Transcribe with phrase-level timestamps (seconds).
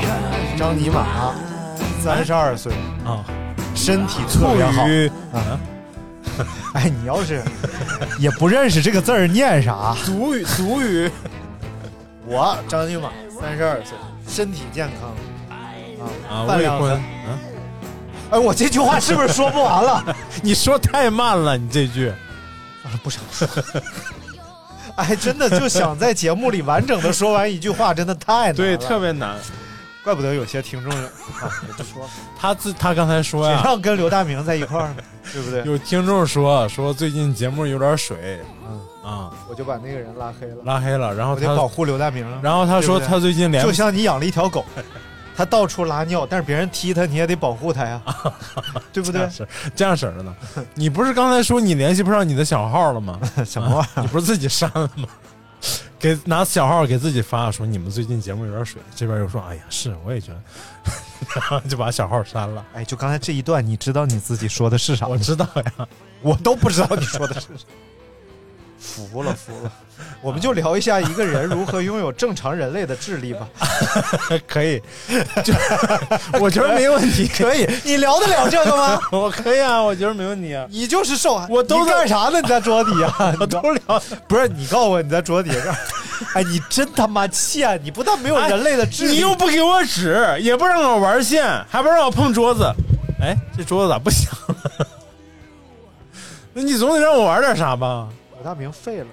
[0.00, 0.06] 始。
[0.06, 1.34] 我张尼玛，
[2.02, 2.72] 三十二岁
[3.04, 3.24] 啊，
[3.74, 4.82] 身体特别好
[5.38, 5.60] 啊。
[6.74, 7.42] 哎，你要是
[8.18, 9.94] 也不认识这个字儿念啥？
[9.94, 11.08] 俗语，俗语。
[12.26, 13.96] 我张尼玛，三十二岁，
[14.26, 15.10] 身体健康
[15.48, 16.92] 啊啊，未婚。
[16.92, 17.00] 啊。
[18.30, 20.16] 哎，我这句话是不是说不完了？
[20.42, 22.08] 你说太慢了，你这句。
[22.08, 23.46] 啊，不想说。
[24.96, 28.54] 哎，真的就想在节目里完整的说完一句话，真的太难了。
[28.54, 29.36] 对，特别难。
[30.04, 31.08] 怪不得有些听众 啊，
[31.78, 34.96] 就说他自他刚才说呀，谁让跟刘大明在一块儿呢？
[35.32, 35.64] 对不对？
[35.64, 41.14] 有听众说说最近节目有点水，嗯啊，我就把那个人拉黑了，拉黑了。
[41.14, 42.26] 然后他保护刘大明。
[42.42, 44.64] 然后他说他最近连就像你养了一条狗，
[45.34, 48.00] 他到处拉尿，但是别人踢他，你也得保护他呀，
[48.92, 49.28] 对不对？
[49.30, 50.34] 是这样式的呢。
[50.74, 53.18] 你不是刚才说你联系不上你的小号了吗？
[53.44, 53.84] 什么？
[53.96, 55.08] 你不是自己删了吗？
[56.04, 60.42] 给拿小号给自己发说你们最近节目有点水，这边又说哎呀是我也觉得，
[61.34, 62.62] 然后就把小号删了。
[62.74, 65.08] 哎，就刚才这一段，你知道你自己说的是啥？
[65.08, 65.88] 我知道呀，
[66.20, 67.64] 我都不知道你说的是啥。
[68.84, 69.72] 服了服了，
[70.20, 73.48] 我们就聊一下一个人如何拥有正常人类的智力吧。
[74.46, 74.80] 可以，
[75.42, 75.54] 就
[76.38, 77.26] 我觉得没问题。
[77.34, 79.00] 可以，你聊得了这个吗？
[79.10, 80.66] 我可以啊，我觉得没问题啊。
[80.68, 82.40] 你就是受害，我都干啥呢？
[82.40, 84.02] 你在桌底下，我都聊。
[84.28, 85.76] 不是你告诉我你在桌底下。
[86.34, 87.80] 哎，你真他妈欠！
[87.82, 92.70] 你不但没有人类的智力，你又不给我纸，也不让我玩线，还不让我碰桌子。
[93.20, 94.86] 哎，这桌子咋不响了？
[96.52, 98.08] 那你总得让我玩点啥吧？
[98.44, 99.06] 刘大明废了，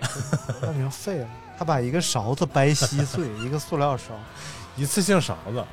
[0.60, 1.28] 刘大明废了。
[1.58, 4.08] 他把一个勺子掰稀碎，一个塑料勺，
[4.76, 5.64] 一次性勺子。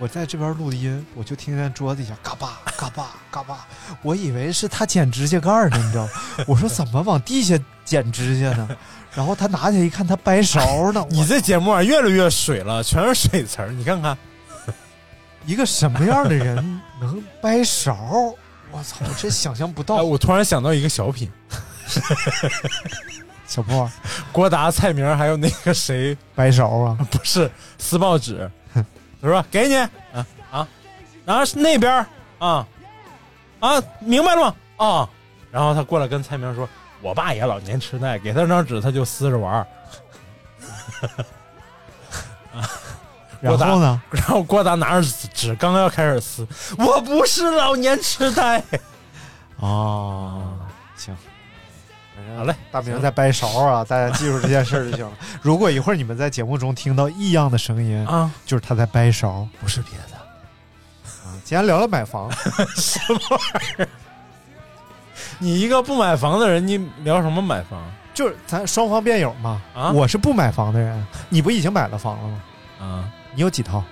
[0.00, 3.68] 我在这边录音，我就听见桌子底下嘎巴嘎巴嘎巴，
[4.02, 6.08] 我以为是他剪指甲盖呢，你知道？
[6.44, 8.68] 我说怎么往地下剪指甲呢？
[9.14, 11.06] 然后他拿起来一看，他掰勺呢。
[11.08, 13.68] 你这节目啊，越来越水了，全是水词儿。
[13.68, 14.18] 你看看，
[15.46, 16.56] 一个什么样的人
[17.00, 18.34] 能掰勺？
[18.72, 20.02] 我操，我真想象不到。
[20.02, 21.30] 我突然想到一个小品。
[23.46, 23.90] 小破，
[24.30, 26.98] 郭达、蔡明还有那个谁白勺啊？
[27.10, 29.90] 不是撕报纸，他说给你啊
[30.50, 30.68] 啊，
[31.24, 32.06] 然后那边
[32.38, 32.66] 啊
[33.60, 34.54] 啊，明白了吗？
[34.76, 35.08] 啊，
[35.50, 36.68] 然后他过来跟蔡明说
[37.00, 39.66] ：“我爸也老年痴呆，给他张纸他就撕着玩儿。”
[43.40, 44.02] 然后呢？
[44.10, 46.46] 然后郭达拿着纸刚刚要开始撕，
[46.76, 48.62] 我不是老年痴呆。
[49.56, 50.58] 哦，
[50.96, 51.16] 行。
[52.36, 55.12] 好嘞，大明在掰勺啊，大家记住这件事儿就行了。
[55.40, 60.16] 如果一会儿你们在节目中听到异样的声音啊，就是他在掰勺，不是别的。
[61.24, 62.30] 啊，今天聊了买房，
[62.76, 63.88] 什么玩意儿？
[65.38, 67.80] 你一个不买房的人，你聊什么买房？
[68.12, 69.62] 就是咱双方辩友嘛。
[69.74, 72.42] 啊，我是不买房的人，你不已经买了房了吗？
[72.80, 73.82] 啊，你有几套？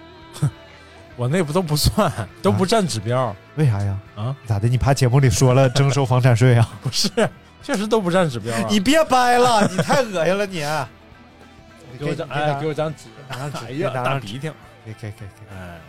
[1.17, 3.35] 我那不都不算，都不占指标。
[3.55, 3.97] 为啥呀？
[4.17, 4.69] 啊，咋的？
[4.69, 6.69] 你怕节目里说了征收房产税啊？
[6.83, 7.09] 不是。
[7.63, 10.65] 确实都不占指标，你别掰了， 你太恶心了你。
[11.93, 14.51] 你给我张，哎，给我张纸，拿张纸，哎呀，大鼻涕，
[14.85, 15.81] 给给给给，哎，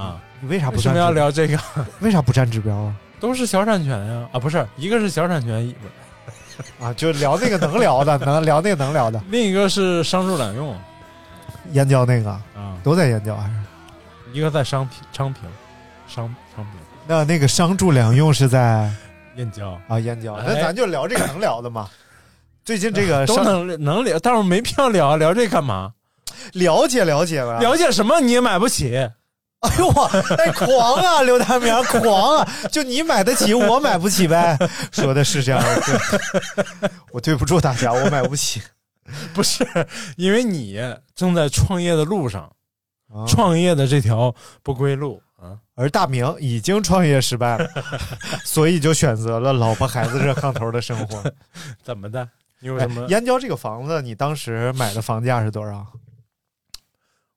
[0.00, 0.76] 啊，你为啥不？
[0.76, 1.58] 为什么要聊这个？
[2.00, 2.94] 为啥不占指标啊？
[3.20, 5.74] 都是小产权呀，啊，不是，一个是小产权，
[6.80, 9.20] 啊，就聊那个能聊的，能聊那个能聊的。
[9.28, 10.76] 另一个是商住两用，
[11.72, 13.54] 燕郊那个啊，都在燕郊还是？
[14.32, 15.42] 一个在商平，昌平，
[16.06, 16.74] 商昌平。
[17.06, 18.88] 那那个商住两用是在？
[19.38, 21.88] 燕郊啊，燕郊，那咱就聊这个能聊的嘛。
[22.64, 25.92] 最近这个都能能聊，但是没必要聊，聊这干嘛？
[26.54, 28.20] 了解了解吧，了解什么？
[28.20, 28.96] 你也买不起？
[29.60, 30.04] 哎呦我，
[30.36, 32.48] 哎狂啊，刘大明狂啊！
[32.70, 34.56] 就你买得起，我买不起呗。
[34.92, 38.62] 说的是这样的，我对不住大家，我买不起。
[39.34, 39.66] 不是，
[40.16, 40.78] 因为你
[41.14, 42.42] 正在创业的路上，
[43.12, 45.27] 啊创业的这条不归路啊。
[45.78, 47.70] 而大明已经创业失败了，
[48.44, 51.22] 所以就选择了老婆孩子热炕头的生活。
[51.84, 52.28] 怎么的？
[52.58, 53.06] 你有哎什么？
[53.06, 55.86] 燕郊这个房子，你当时买的房价是多少？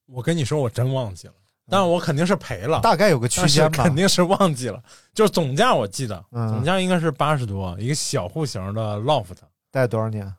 [0.07, 1.33] 我跟你说，我真忘记了，
[1.69, 3.83] 但我肯定是赔了，大概有个区间吧。
[3.83, 4.81] 肯定是忘记了。
[5.13, 9.35] 就是总价我记得，嗯总价应该是八十多，一个小户型的 loft，
[9.71, 10.33] 贷多少年？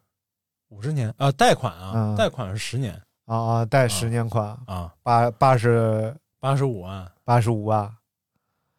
[0.71, 6.13] 五十年啊，贷款啊，嗯贷款是十年啊啊，贷十年款，啊，八八十
[6.43, 7.89] 八十五万八十五万。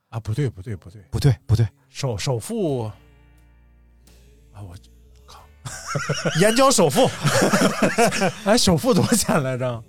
[0.09, 4.75] 啊，不对不对不对，不对不对，首首付啊，我
[5.25, 5.39] 靠
[6.41, 7.09] 燕郊首付
[8.45, 9.81] 哎，首付多少钱来着？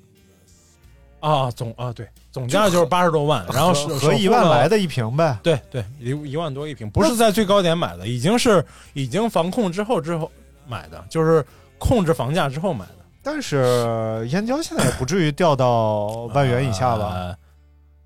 [1.19, 5.37] 啊，总啊对，总价就是八十多万，然后合是合一万来，的一平呗。
[5.43, 10.31] 对对，一一万多一平，不是在最高点买的，已经是已经防控之后之后
[10.67, 11.44] 买的，就是
[11.79, 17.12] 控制房价之后买的，但是燕郊现在也不至于掉到万元以下吧？
[17.12, 17.37] 呃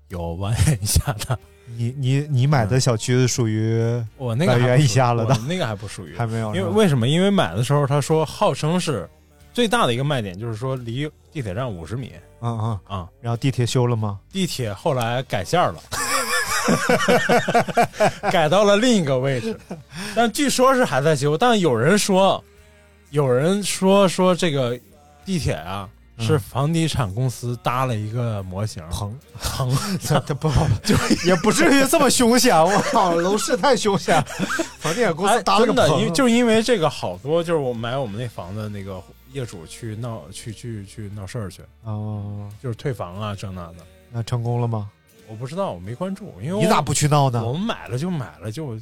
[0.09, 1.39] 有万元以下的，
[1.75, 3.79] 你你你买的小区属于
[4.17, 7.07] 我那个万元以下了的我那个还不属于，还没有，因为为什么？
[7.07, 9.09] 因为买的时候他说号称是
[9.53, 12.11] 最大的一个卖点，就是说离地铁站五十米
[12.41, 13.07] 嗯嗯，嗯。
[13.21, 14.19] 然后地铁修了吗？
[14.31, 15.75] 地铁后来改线了，
[18.31, 19.59] 改到了另一个位置，
[20.15, 21.37] 但据说是还在修。
[21.37, 22.43] 但有人说，
[23.11, 24.79] 有人说说这个
[25.25, 25.87] 地铁啊
[26.19, 30.49] 是房地产公司搭了一个模型，棚棚这这不
[30.83, 30.95] 就
[31.25, 34.23] 也不至于这么凶险，我靠，楼市太凶险，
[34.79, 39.01] 房地产公司哎，搭了个真的，因为棚，就是因为这个，好多就是我买我们那房子那个
[39.31, 43.77] 业主去闹去去去闹事儿去，哦，就是退房啊这那的。
[44.11, 44.89] 那成功了吗？
[45.27, 47.53] 我不知道，我没关注，因为你咋不去闹呢我？
[47.53, 48.75] 们买了就买了，就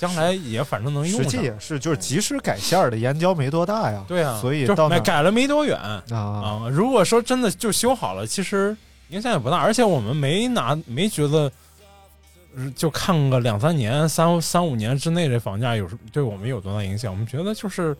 [0.00, 1.36] 将来也反正能用实际。
[1.42, 6.68] 也是，就是即使改线儿的燕郊没多大呀，对啊，所以就到那改了没多远啊，啊。
[6.70, 8.74] 如果说真的就修好了，其实
[9.10, 11.52] 影响也不大，而且我们没拿没觉得，
[12.56, 17.12] 呃就看个两三年、三三五年之内这房价有什对我们有多大影响？
[17.12, 17.94] 我们觉得就是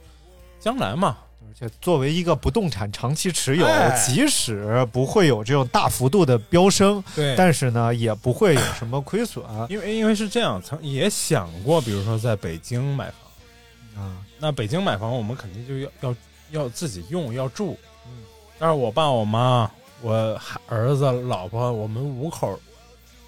[0.58, 1.18] 将来嘛，
[1.50, 7.34] 而且作为一个不动产长期持有，哎即使不会有这种大幅度的飙升，对。
[7.36, 9.66] 但是呢，也不会有什么亏损啊。
[9.70, 13.10] 因为因为是这样，曾也想过，比如说在北京买
[13.96, 16.16] 房啊，那北京买房，我们肯定就要要
[16.62, 17.76] 要自己用，要住。
[18.06, 18.12] 嗯，
[18.58, 19.68] 但是我爸、我妈、
[20.02, 22.60] 我儿子、老婆，我们五口，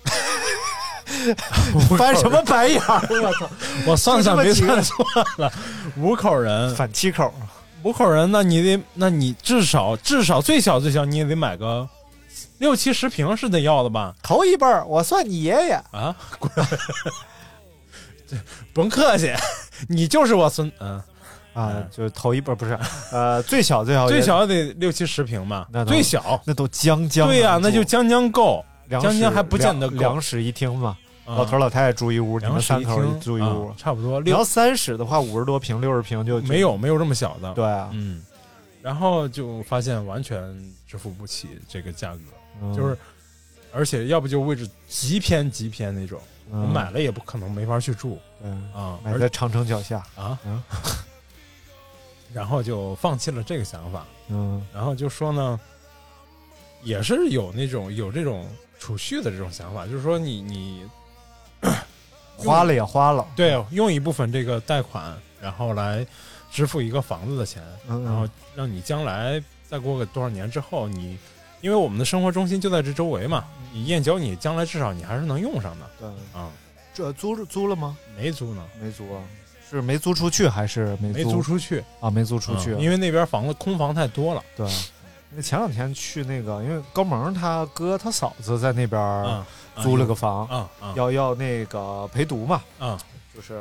[1.99, 3.03] 翻什么白眼儿？
[3.21, 3.51] 我操！
[3.87, 5.05] 我算算没算错
[5.39, 5.53] 了，
[5.97, 7.35] 五口人，反七口，
[7.83, 11.89] 五口人，那你得，那你至少至少最小最小你也得买个
[12.59, 14.15] 六七十平是得要的吧？
[14.23, 16.51] 头一辈儿我算你爷爷，啊， 滚！
[18.27, 18.37] 这
[18.73, 19.33] 甭客气，
[19.89, 21.03] 你就是我孙，嗯，
[21.55, 22.79] 啊，就是头一辈儿不是，
[23.11, 26.41] 呃，最小最小最小得六七十平吧那，都最小。
[26.47, 29.97] 那都将将对呀、能住那就将将够，将将还不见得够。
[29.97, 38.23] 两两室一厅嘛，啊老头老太太住一屋，你们三口厅住一屋啊，差不多六你要三室的话，五十多平、六十平就就没有没有这么小的，对啊，嗯，
[38.83, 40.43] 然后就发现完全
[40.87, 42.21] 支付不起这个价格，
[42.61, 42.99] 嗯就是
[43.73, 46.21] 而且要不就位置极偏极偏那种，
[46.51, 50.63] 我嗯买了也不可能没法去住嗯啊，而买在长城脚下啊，嗯
[52.35, 54.61] 然后就放弃了这个想法，嗯。
[54.75, 55.61] 然后就说呢，
[56.83, 60.85] 也是有那种有这种储蓄的这种想法，就是说你你
[62.37, 66.05] 花了也花了，对用一部分这个贷款，然后来
[66.51, 71.17] 支付一个房子的钱，嗯然后让你将来再过个多少年之后，你
[71.61, 75.91] 因为我们的生活中心就在这周围嘛，你燕郊你将来至少你还是能用上的。
[76.01, 76.09] 对，
[76.41, 76.51] 啊，
[76.93, 77.97] 这租租了吗？
[78.17, 79.23] 没租呢，没租啊，
[79.71, 82.11] 是没租出去还是没没租租出去，啊？
[82.11, 84.67] 没租出去，嗯因为那边房子空房太多了，对。
[85.33, 89.47] 因为前两天去那个，因为高萌他哥他嫂子在那边啊，
[89.83, 92.99] 租了个房，要要那个陪读嘛，啊，
[93.35, 93.55] 就是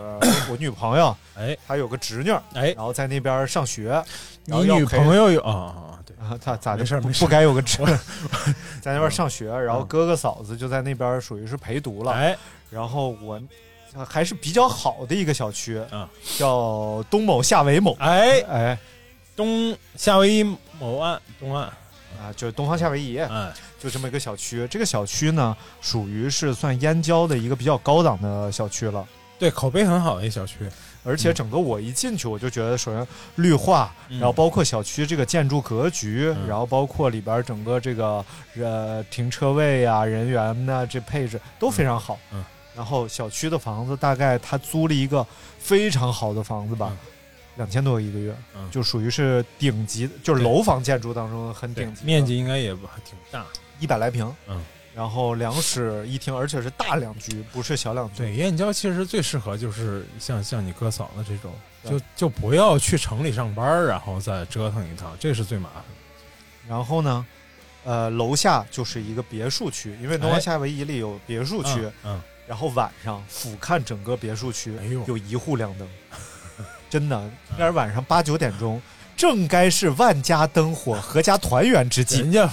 [0.49, 4.03] 我女朋友，哎她有个侄女，哎，然后在那边上学，
[4.43, 5.63] 你女朋友有啊啊
[5.93, 7.77] 啊，对，啊，他咋的没事不该有个侄，
[8.81, 12.37] 在那边上学，然后嗯哥哥嫂子就在那边属于是陪读了，哎
[12.69, 13.41] 然后我
[14.07, 18.79] 还是比较好的一个小区，啊叫东某夏维某，哎，哎
[19.41, 24.67] 东夏威夷某岸东岸，啊，就是东方夏威夷，哎，就这么一个小区。
[24.69, 29.03] 这个小区呢，属于是算燕郊的一个比较高档的小区了。
[29.39, 30.57] 对，口碑很好的一小区，
[31.03, 33.07] 而且整个我一进去，我就觉得，首先
[33.37, 34.19] 绿化，嗯。
[34.19, 36.47] 然后包括小区这个建筑格局，嗯。
[36.47, 38.23] 然后包括里边整个这个
[38.55, 42.19] 呃停车位呀、人员呐、这配置都非常好。
[42.31, 42.39] 嗯。
[42.39, 42.45] 嗯。
[42.75, 45.25] 然后小区的房子大概他租了一个
[45.57, 46.97] 非常好的房子吧，嗯
[47.61, 53.45] 两千多一个月，嗯就属于是顶级，就是楼房建筑当中很顶级，面积应该也挺大。
[53.79, 54.63] 一百来平，嗯，
[54.95, 58.17] 然后两室一厅，而且是大两居，不是小两居。
[58.17, 61.53] 对，燕郊其实最适合就是像像你哥嫂子这种，
[61.83, 66.67] 就就不要去城里上班，然后再折腾一趟，这是最麻烦的。
[66.67, 67.25] 然后呢，
[67.83, 71.69] 呃，楼下就是一个别墅区，因为诺华夏威夷里有别墅区，
[72.03, 75.87] 嗯嗯然后晚上俯瞰整个别墅区，哎呦有一户亮灯，
[76.91, 78.79] 真的，那点晚上八九点钟，
[79.15, 82.19] 正该是万家灯火、阖家团圆之际。
[82.19, 82.47] 人家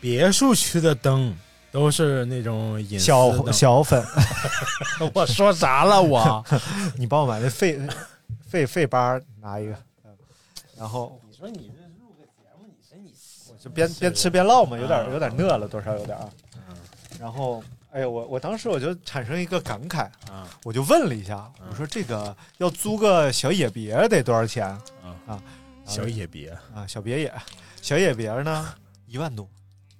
[0.00, 1.36] 别墅区的灯
[1.70, 4.02] 都是那种隐私小小粉，
[5.14, 6.42] 我说啥了我？
[6.96, 7.78] 你帮我把那肺
[8.46, 9.74] 肺肺巴拿一个，
[10.04, 10.10] 嗯
[10.78, 13.12] 然后你说你这录个节目，你说你
[13.50, 16.28] 我就边边吃边唠嘛，有点有点饿了，多少有点啊。
[17.20, 17.62] 然后，
[17.94, 24.80] 哎呀，我我当时我就产生一个感慨，啊我就问了一下，我说这个要租个小野别得多少钱啊
[25.28, 25.42] 啊？
[25.86, 27.32] 小野别啊，小别野，
[27.80, 28.74] 小野别呢
[29.06, 29.48] 一万多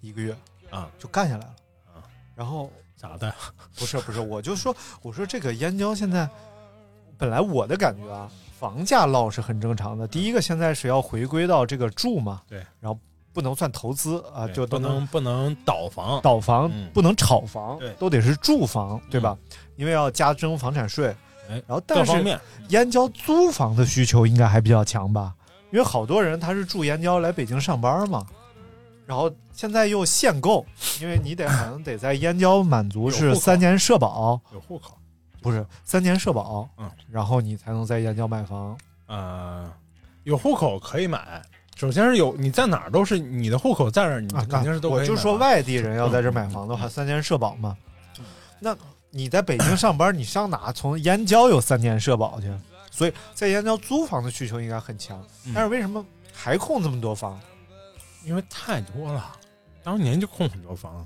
[0.00, 0.36] 一个月
[0.70, 1.54] 啊就干下来了
[1.94, 2.02] 啊。
[2.34, 3.32] 然后咋的？
[3.76, 6.28] 不是不是，我就说我说这个燕郊现在
[7.16, 10.08] 本来我的感觉啊，房价落是很正常的。
[10.08, 12.98] 第一个现在是要回归到这个住嘛，对，然后
[13.34, 19.36] 不能算投资啊，就不能不能倒房，倒房，嗯不能炒房，都得是住房，对吧？
[19.76, 21.14] 因为要加征房产税。
[21.50, 25.34] 哎，然后但是燕郊租房的需求应该还比较强吧？
[25.72, 28.24] 因为好多人他是住燕郊来北京上班嘛，
[29.04, 30.64] 然后现在又限购，
[31.00, 34.96] 因为你得好像得在燕郊满足是三年社保，有户口，
[35.42, 38.78] 不是三年社保，嗯，然后你才能在燕郊买房。
[39.06, 39.70] 呃，
[40.22, 41.42] 有户口可以买。
[41.76, 47.76] 首先是有你在哪儿都是你的户口在这儿，你啊，肯定是都我就说外地人要在这儿买房的话，三年社保嘛。
[48.60, 48.76] 那
[49.10, 52.52] 你在北京上班，你上哪从燕郊有三年社保去？
[52.90, 55.20] 所以在燕郊租房的需求应该很强。
[55.46, 57.40] 嗯但是为什么还空这么多房？
[58.24, 59.32] 因为太多了，
[59.82, 61.04] 当年就空很多房。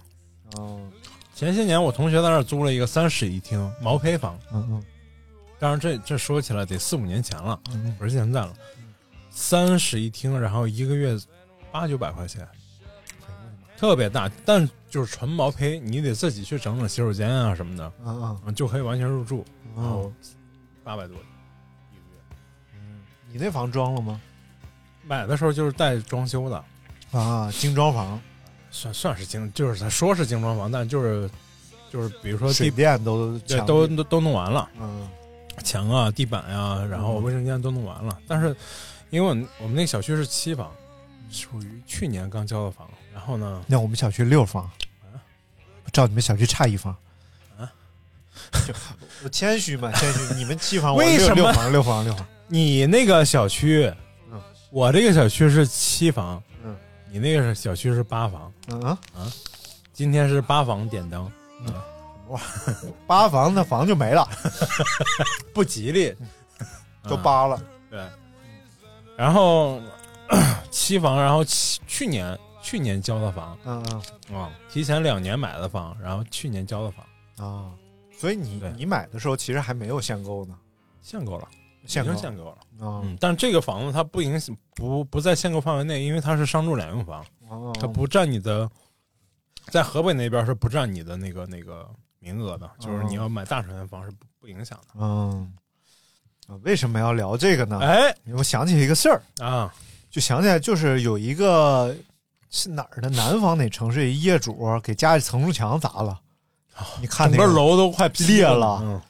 [0.59, 0.91] 嗯
[1.35, 4.85] 前些年我同学在那儿租了一个三室一厅毛坯房，嗯嗯
[5.59, 8.53] 当然这这说起来得四五年前了，嗯不是现在了。
[9.41, 11.17] 三室一厅，然后一个月
[11.71, 12.47] 八九百块钱，
[13.77, 19.45] 特别大，但就是纯毛坯，你得自己去整整洗手间啊什么的，嗯嗯嗯就可以完全入住，
[19.77, 20.35] 然后嗯。
[20.83, 22.21] 八百多一个月。
[22.75, 24.21] 嗯你那房装了吗？
[25.07, 26.65] 买的时候就是带装修的，
[27.13, 28.21] 啊，精装房，
[28.73, 31.31] 算算是精，就是他说是精装房，但就是
[31.93, 35.09] 就是比如说水地电都对都都都弄完了，嗯
[35.63, 38.19] 墙啊、地板呀、然后嗯卫生间都弄完了。
[38.27, 38.57] 但是
[39.11, 40.73] 因为我们我们那个小区是期房，
[41.31, 44.65] 属于去年刚交的房，然后呢，那我们小区六房，
[45.03, 45.17] 啊
[45.93, 46.95] 照你们小区差一房。
[47.59, 47.73] 啊，
[48.67, 48.75] 就
[49.25, 50.35] 我谦虚嘛，谦虚。
[50.35, 52.27] 你们七房，我为什么六六房六房六房？
[52.47, 53.93] 你那个小区，
[54.31, 56.77] 嗯我这个小区是七房，嗯，
[57.11, 58.99] 你那个小区是八房，嗯啊，
[59.93, 61.31] 今天是八房点灯，
[62.29, 62.41] 哇
[63.07, 64.29] 八房那房就没了，
[65.55, 66.15] 不吉利，
[67.05, 67.63] 都嗯扒了。
[67.91, 68.07] 对，
[69.19, 69.81] 然后
[70.71, 73.59] 期房，然后去去年去年交的房。
[73.65, 73.85] 嗯
[74.31, 74.37] 嗯。
[74.39, 77.05] 啊、提前两年买的房，然后去年交的房，
[77.45, 77.75] 啊，
[78.17, 78.71] 所以你对。
[78.77, 80.57] 你买的时候其实还没有限购呢，
[81.03, 81.49] 限购了，
[81.85, 82.53] 限购已经限购了。
[82.79, 83.03] 啊。
[83.03, 88.71] 嗯，但这个房子它不影响不不在限购范围内，因为它是商住两用房，哦它不占你的，
[89.67, 91.89] 在河北那边是不占你的那个那个
[92.21, 94.95] 名额的，就是你要买大成员房是不不影响的。
[95.01, 95.31] 嗯。
[95.31, 95.49] 啊，
[96.63, 97.79] 为什么要聊这个呢？
[97.81, 99.73] 哎我想起一个事儿，啊，
[100.11, 101.95] 就想起来就是有一个
[102.51, 106.19] 是哪儿的南方哪城市一业主给家里承重墙砸了，
[107.01, 109.01] 你看那个楼都快裂了嗯，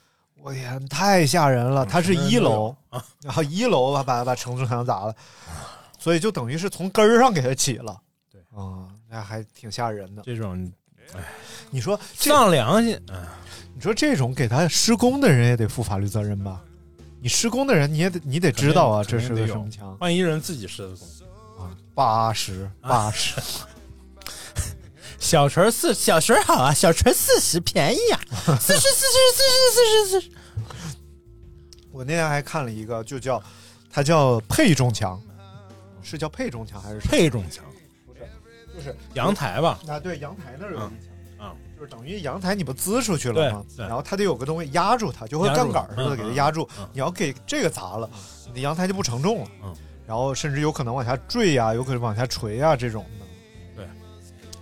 [0.42, 1.86] 我天，太吓人了！
[1.86, 5.14] 他是一楼，啊然后一楼把把把承重墙砸了，
[5.98, 8.00] 所以就等于是从根儿上给他起了。
[8.32, 10.22] 对啊，那还挺吓人的。
[10.22, 10.70] 这种
[11.70, 13.16] 你说这，丧良心，哎
[13.74, 16.60] 你说这种给他施工的人也得负法律责任吧？
[17.20, 21.08] 你施工的人你也得你得知道啊，这是个什么墙万一人自己施的工。
[21.64, 21.76] 啊？
[21.94, 23.40] 八十八十，
[25.18, 28.20] 小锤四，小锤好啊，小锤四十便宜啊，
[28.60, 30.30] 四十四十四十四十四十。
[31.90, 33.42] 我那天还看了一个，就叫
[33.90, 35.20] 它叫配重墙，
[36.00, 37.64] 是叫配重墙还是配重墙，
[38.06, 38.20] 不是
[38.72, 39.80] 就是阳台吧？
[39.88, 40.92] 啊，对，阳台那儿有。
[41.78, 43.64] 啊，就是等于阳台你不滋出去了吗？
[43.68, 46.68] 对对然后它得有个东西压住它，就和杠杆儿似的嗯给它压住。
[46.78, 48.10] 嗯你要给这个砸了，
[48.48, 49.48] 你的阳台就不承重了。
[49.64, 49.74] 嗯
[50.06, 53.26] 然后甚至有可能往下坠呀、有可能往下垂呀、这种的。
[53.76, 53.86] 对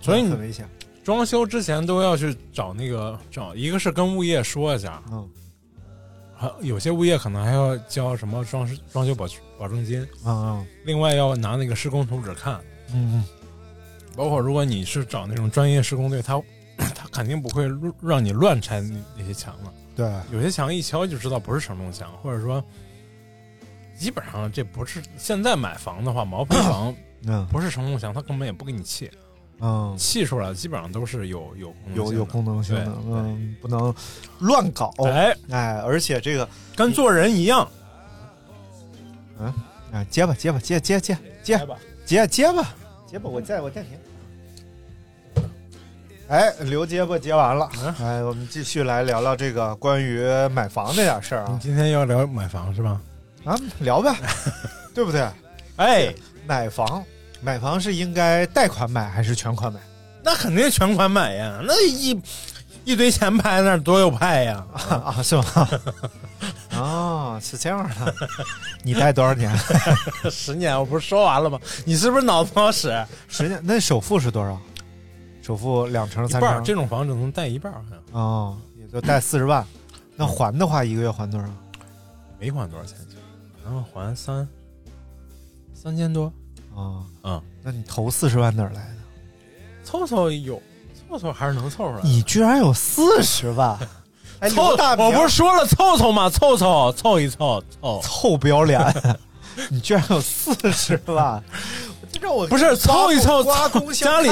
[0.01, 0.69] 所以你很危险。
[1.05, 5.25] 装修之前都要去找那个找，一个是跟物业说一下，嗯，
[6.35, 9.25] 还有些物业可能还要交什么装饰装修保
[9.57, 12.59] 保证金，嗯另外要拿那个施工图纸看，
[12.93, 13.23] 嗯嗯
[14.17, 16.35] 包括如果你是找那种专业施工队，他
[16.93, 17.69] 他肯定不会
[18.01, 19.73] 让你乱拆那那些墙了。
[19.95, 22.63] 对，有些墙一敲就知道不是承重墙，或者说，
[23.97, 26.93] 基本上这不是现在买房的话，毛坯房
[27.25, 29.09] 嗯不是承重墙，他根本也不给你砌，
[29.59, 33.93] 嗯，砌出来基本上都是有有有有功能性的，嗯，不能
[34.39, 34.93] 乱搞。
[35.05, 37.67] 哎哎，而且这个，跟做人一样，
[39.39, 39.51] 嗯，
[39.91, 41.75] 啊，接吧接吧接接接接吧，
[42.05, 42.75] 接接吧
[43.07, 43.97] 接吧，我在我暂停。
[46.29, 47.69] 哎，刘结巴结完了，
[48.01, 52.99] 哎，我们继续来聊聊这个关于买房这点事儿啊你今天要聊买房是吧？
[53.45, 54.13] 啊，聊呗，
[54.93, 55.25] 对不对？
[55.77, 56.13] 哎，
[56.45, 57.01] 买房，
[57.39, 59.79] 买房是应该贷款买还是全款买？
[60.21, 62.19] 那肯定全款买呀，那一
[62.83, 64.65] 一堆钱拍那儿多有派呀！
[65.05, 65.45] 啊，是吗？
[66.75, 68.13] 哦，是这样的。
[68.83, 69.49] 你贷多少年？
[70.29, 71.57] 十年我不是说完了吗？
[71.85, 72.93] 你是不是脑子不好使？
[73.29, 73.61] 十年？
[73.63, 74.59] 那首付是多少？
[75.47, 76.61] 首付两成、三成？
[76.61, 79.65] 这种房只能贷一半儿，好像哦，也就贷四十万。
[80.17, 81.47] 那还的话，一个月还多少？
[82.37, 82.97] 没还多少钱，
[83.63, 84.45] 然后还三
[85.73, 86.25] 三千多，
[86.75, 88.95] 啊，嗯，那你投四十万哪儿来的？
[89.85, 90.61] 凑凑有，
[91.09, 92.01] 凑凑还是能凑出来。
[92.03, 93.79] 你居然有四十万？
[94.41, 96.29] 哎，凑，大明我不是说了凑凑吗？
[96.29, 98.81] 凑凑凑一凑凑，凑不要脸！
[99.71, 101.41] 你居然有四十万，
[101.86, 101.86] 这
[102.21, 104.29] 让我不是凑一凑刮目家里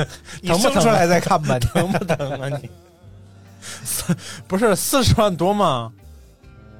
[0.46, 2.68] 疼不疼生出来再看吧，你 疼不疼啊你？
[3.84, 4.16] 四
[4.46, 5.92] 不是四十万多吗？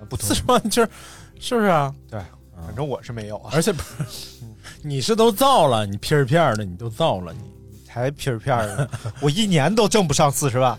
[0.09, 0.91] 不四十万就是
[1.39, 1.95] 是不是啊？
[2.11, 2.19] 对，
[2.65, 4.45] 反正我是没有啊，而且不是，
[4.83, 7.41] 你是都造了，你片儿片儿的，你都造了，你
[7.87, 8.91] 才片儿片儿的，
[9.21, 10.79] 我一年都挣不上四十万，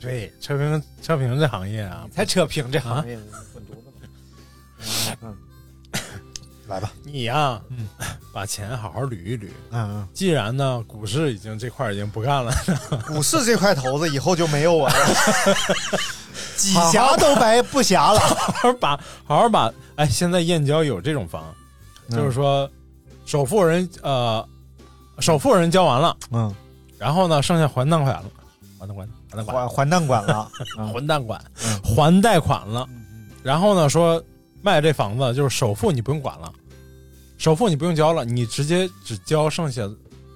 [0.00, 3.16] 对车评车评这行业啊，才扯平这行业，
[3.52, 5.18] 滚犊子吧！
[5.22, 5.36] 嗯，
[6.66, 7.88] 来吧，你呀，嗯，
[8.32, 9.48] 把钱好好捋一捋。
[9.70, 12.52] 嗯既然呢，股市已经这块已经不干了，
[12.90, 14.94] 嗯， 股市这块头子以后就没有我了，
[16.56, 18.18] 几侠都白不侠了。
[18.18, 21.44] 好好 把好好把，哎，现在燕郊有这种房，
[22.08, 22.16] 嗯。
[22.16, 22.68] 就是说
[23.24, 24.46] 首付人呃，
[25.20, 26.54] 首付人交完了，嗯，
[26.98, 28.24] 然后呢，剩下还贷款了，
[28.78, 30.50] 还贷款，还贷款，还还贷款了，
[30.92, 31.80] 还贷款，嗯。
[31.82, 32.88] 还贷款了，
[33.42, 34.22] 然后呢，说
[34.62, 36.52] 卖这房子就是首付你不用管了，
[37.38, 39.82] 首付你不用交了，你直接只交剩下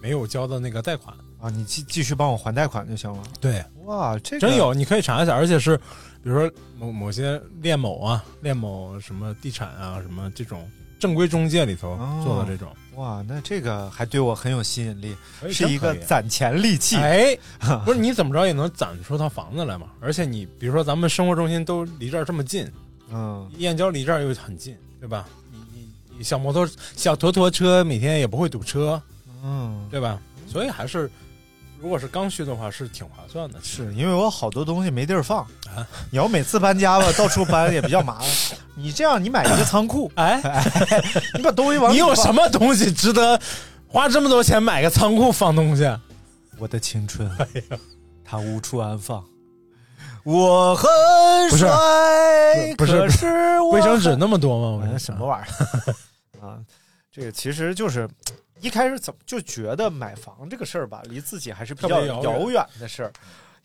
[0.02, 1.14] 没有交的那个贷款。
[1.40, 3.22] 啊，你继继续帮我还贷款就行了。
[3.40, 5.74] 对，哇，这个真有，你可以查一下，而且是
[6.22, 15.16] 比如说某某些链某啊、链某什么地产啊、什么这种正规中介里头哦做的这种，哇，那这个还对我很有吸引力，
[15.50, 16.96] 是一个攒钱利器。
[16.96, 17.34] 哎，
[17.86, 19.86] 不是你怎么着也能攒出套房子来嘛？
[19.98, 22.70] 而且你比如说咱们生活中心都离这儿这么近，
[23.10, 25.26] 嗯，燕郊离这儿又很近，对吧？
[26.22, 29.00] 小摩托、小坨坨车每天也不会堵车，
[29.42, 30.18] 嗯，对吧？
[30.46, 31.10] 所以还是
[31.80, 33.58] 如果是刚需的话，是挺划算的。
[33.62, 35.40] 是因为我好多东西没地儿放
[35.74, 38.58] 啊，你要每次搬家吧，到处搬也比较麻烦。
[38.76, 40.40] 你这样，你买一个仓库，哎，
[41.34, 42.32] 你把东西往你有什？
[42.34, 43.40] 么东西值得
[43.86, 45.90] 花这么多钱买个仓库放东西？
[46.58, 47.46] 我的青春，哎
[48.24, 49.24] 它无处安放。
[50.22, 50.88] 我很
[51.58, 53.00] 帅，不是
[53.72, 54.86] 卫生纸那么多吗？
[54.86, 55.94] 我哎什么玩意儿
[56.50, 56.58] 啊？
[57.12, 58.08] 这个其实就是
[58.60, 63.12] 一开始怎么就觉得买房这个事儿吧，离自己还是比较遥远的事儿，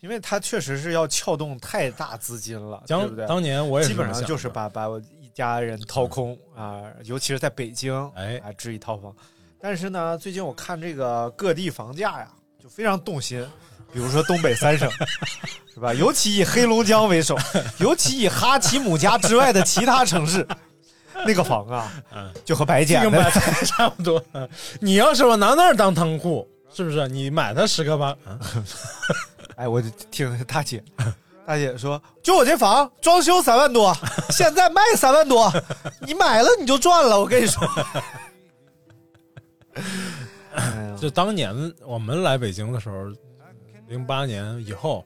[0.00, 3.26] 因为它确实是要撬动太大资金了，对不对？
[3.26, 9.14] 当当年我也基本上就是把把我一家人掏空啊、尤其是在北京，哎啊，置一套房。
[9.60, 12.28] 但是呢，最近我看这个各地房价呀，
[12.62, 13.46] 就非常动心。
[13.92, 14.90] 比如说东北三省，
[15.72, 15.94] 是吧？
[15.94, 17.38] 尤其以黑龙江为首，
[17.78, 20.46] 尤其以哈奇姆家之外的其他城市，
[21.24, 24.22] 那个房啊， 嗯就和白捡的跟白菜差不多。
[24.34, 24.48] 嗯
[24.80, 27.06] 你要是我拿那儿当仓库，是不是？
[27.08, 28.38] 你买它十个八，啊
[29.56, 30.82] 哎，我就听大姐，
[31.46, 33.96] 大姐说，就我这房装修三万多，
[34.30, 35.50] 现在卖三万多，
[36.00, 37.18] 你买了你就赚了。
[37.18, 37.66] 我跟你说，
[40.54, 42.96] 哎呀就当年我们来北京的时候，
[43.88, 45.04] 零八年以后，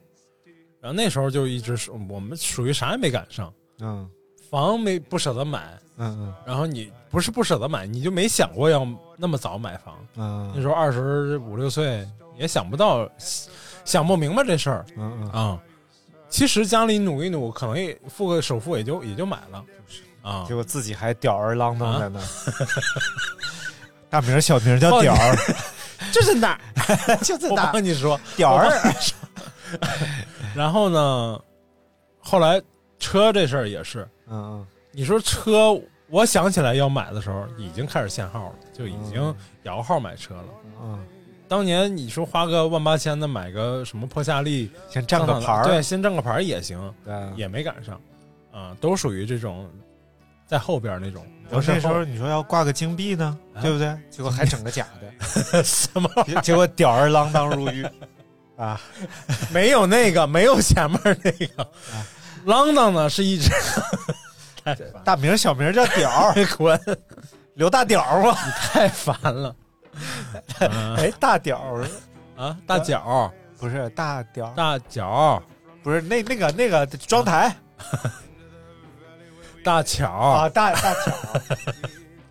[0.81, 4.09] 然后那时候就一直是我们属于啥也没赶上，嗯
[4.51, 8.85] 房没不舍得买，嗯嗯然后你不是不舍得买，你就没想过要
[9.17, 9.95] 那么早买房。
[10.17, 13.09] 嗯那时候二十五六岁，也想不到，
[13.85, 15.59] 想不明白这事儿嗯嗯啊。
[16.29, 19.63] 其实家里努一努，可能也付个首付也就也就买了
[20.21, 20.53] 啊结。
[20.53, 22.25] 果自己还吊儿郎当在那儿。
[24.09, 25.35] 大名小名叫屌儿，
[26.11, 26.59] 这 是哪 儿？
[27.07, 28.69] 我就在那帮你说，屌儿。
[30.53, 31.39] 然后呢，
[32.19, 32.61] 后来
[32.99, 35.77] 车这事儿也是，嗯你说车，
[36.09, 40.45] 我想起来要买的时候，已经开始限号了，就已经摇号买车了。
[40.81, 40.99] 嗯
[41.47, 47.99] 当年你说花个万八千的买个什么破夏利，嗯，先占个牌儿，对，先占个牌儿也行，对，也没赶上，
[48.53, 49.69] 啊、都属于这种
[50.47, 51.25] 在后边那种。
[51.49, 53.93] 我那时候你说要挂个金币呢，啊对不对？
[54.09, 54.87] 结果还整个假
[55.51, 57.85] 的， 什么结结果吊儿郎当入狱
[58.55, 58.79] 啊！
[59.51, 61.69] 没有那个，没有前面那个，
[62.45, 63.49] 郎当呢是一直
[65.03, 66.79] 大名小名叫屌儿，滚，
[67.55, 68.33] 刘大屌儿嘛。
[68.71, 69.55] 太烦了。
[70.59, 71.85] 啊 哎，大屌儿
[72.37, 75.41] 啊，大脚不是大屌儿，大脚
[75.83, 77.53] 不是那那个那个妆台
[79.63, 81.11] 大巧啊，大大巧。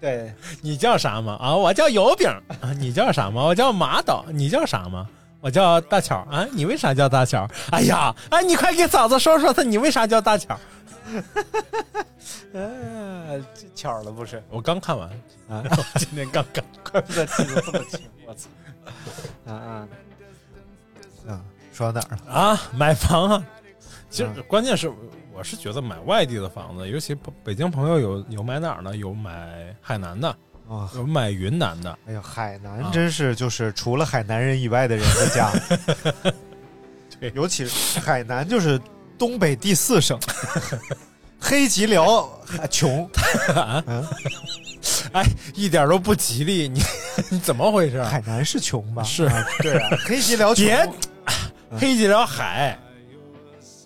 [0.00, 1.36] 对，你叫啥嘛？
[1.40, 2.28] 啊，我叫油饼。
[2.60, 3.44] 啊，你叫啥嘛？
[3.44, 4.24] 我叫马导。
[4.32, 5.06] 你叫啥嘛？
[5.42, 6.46] 我叫大巧啊。
[6.52, 7.46] 你为啥叫大巧？
[7.70, 10.58] 哎呀，哎，你快给嫂子说说他，你为啥叫大巧？
[12.53, 14.42] 嗯，这巧了不是？
[14.51, 15.09] 我刚看完
[15.49, 15.62] 啊，
[15.99, 18.49] 今天刚看，怪不得记得这么清，我操！
[19.46, 19.88] 啊啊，
[21.29, 22.33] 啊，说到哪儿了？
[22.33, 23.44] 啊，买房啊。
[24.11, 24.92] 其实嗯关键是，
[25.33, 28.96] 我是觉得买外地的房子，尤其北京朋友有有买哪儿呢？
[28.96, 30.29] 有买海南的，
[30.68, 31.96] 啊，有买云南的。
[32.07, 35.53] 哎呀，海啊南真是就是除了海南人以外的人的家，
[37.20, 38.81] 对 尤其是海南就是
[39.20, 40.18] 东北第四省，
[41.38, 43.06] 黑吉辽还穷，
[43.87, 44.06] 嗯，
[45.12, 45.22] 哎，
[45.54, 46.80] 一点都不吉利，你
[47.28, 48.02] 你怎么回事？
[48.02, 49.02] 海南是穷吧？
[49.04, 49.24] 是。
[49.24, 50.64] 啊对啊，黑吉辽穷。
[50.64, 50.90] 别
[51.78, 52.78] 黑吉辽海，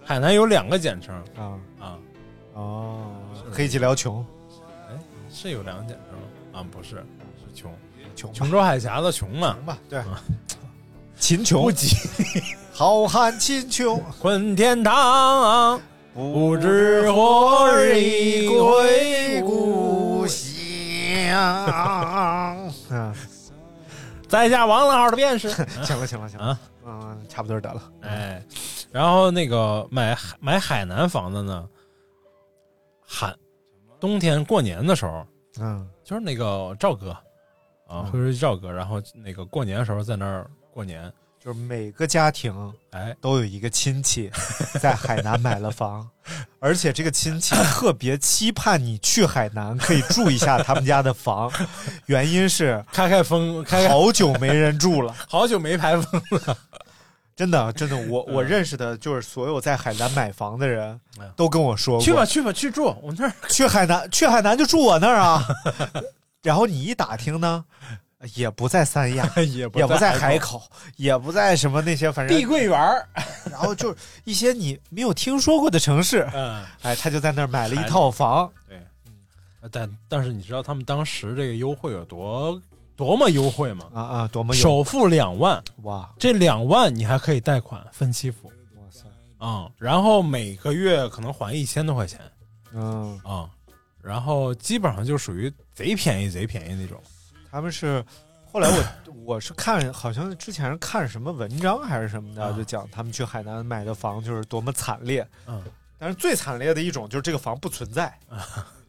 [0.05, 1.59] 海南有两个简称啊。
[1.81, 1.99] 啊，
[2.55, 3.11] 哦，
[3.53, 4.25] 黑吉辽穷。
[4.88, 4.94] 哎，
[5.33, 7.73] 是有两个简称啊，不是，是穷，
[8.14, 8.37] 穷吧。
[8.38, 9.79] 琼州海峡的琼嘛，穷吧？
[9.90, 9.99] 对。
[9.99, 10.23] 啊，
[11.18, 11.88] 秦琼不，吉，
[12.77, 15.81] 好汉秦琼，混天堂，
[16.13, 20.53] 不知何日归故乡。
[22.91, 23.15] 嗯，
[24.29, 25.51] 在下王老二的便是。
[25.87, 26.47] 行了行了行了。
[26.47, 27.81] 啊，嗯，差不多得了。
[28.01, 28.45] 哎，
[28.91, 31.69] 然后那个买买海南房子呢，
[33.07, 33.33] 寒
[34.01, 35.25] 冬天过年的时候，
[35.61, 35.89] 嗯。
[36.03, 37.17] 就是那个赵哥
[37.87, 41.11] 啊，说赵哥，然后那个过年的时候在那儿过年，
[41.44, 44.30] 就是每个家庭哎，都有一个亲戚
[44.80, 46.09] 在海南买了房，
[46.59, 51.52] 而且这个亲戚特别期盼你去海南可以住一下他们家的房，
[52.07, 55.14] 原因是开开风，开开好久没人住了。
[55.28, 56.57] 好久没排风了，
[57.37, 60.98] 真的，真的，我我认识的就是所有在海南买房的人
[61.37, 65.46] 都跟我说过，去吧去吧去住，我那儿去海南，去海南就住我那儿啊。
[66.42, 67.64] 然后你一打听呢，
[68.35, 70.63] 也不在三亚， 也不也不在海海口，
[70.97, 73.07] 也不在什么那些，反正碧桂园儿，
[73.51, 78.81] 然后就是一些你没有听说过的城市，嗯，哎，他就在那儿买了一套房，对，
[79.71, 82.61] 但但是你知道他们当时这个优惠有多
[82.97, 83.87] 多么优惠吗？
[83.93, 84.55] 啊啊，多么？
[84.55, 89.03] 有首付两万，哇这两万你还可以贷款分期付哇塞，
[89.41, 92.21] 嗯、然后每个月可能还一千多块钱
[92.73, 93.49] 嗯，啊、
[94.03, 97.03] 然后基本上就属于贼便宜贼便宜那种。
[97.55, 98.05] 他们是。
[98.53, 98.85] 后来我
[99.25, 105.27] 我是看，好像之前是看什么文章还是什么的，啊就讲他们去海南买的房就是多么惨烈。
[105.47, 105.62] 嗯，
[105.99, 108.17] 但是最惨烈的一种就是这个房不存在，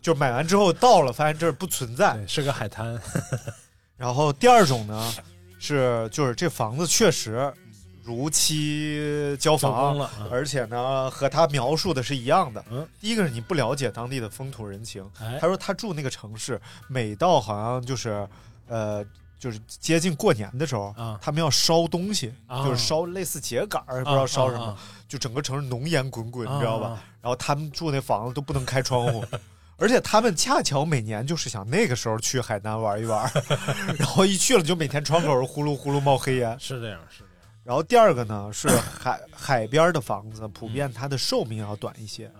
[0.03, 2.13] 就买完之后到了发现这儿不存在。
[2.13, 2.99] 对，是个海滩。
[3.97, 5.13] 然后第二种呢，
[5.57, 7.51] 是就是这房子确实
[8.03, 12.63] 如期交交房工了嗯而且呢和他描述的是一样的。
[12.69, 18.27] 嗯，第一个是你不了解当地的风土人情，哎他说他住那个城市，每到好像就是
[18.67, 19.05] 呃。
[19.37, 26.87] 就是接近过年的时候，啊他们要烧东西，啊就是烧类似秸秆儿，不知道烧什么，啊就整个城市浓烟滚滚，啊你知道吧？
[26.87, 29.23] 啊然后他们住那房子都不能开窗户，
[29.77, 33.29] 而且他们恰巧每年就是想那个时候去海南玩一玩，
[33.99, 36.57] 然后一去了就每天窗口呼噜呼噜冒黑烟。
[36.59, 37.33] 是这样，是这样。
[37.63, 42.31] 然后第二个呢是海海边的房子，普遍它的寿命要短一些，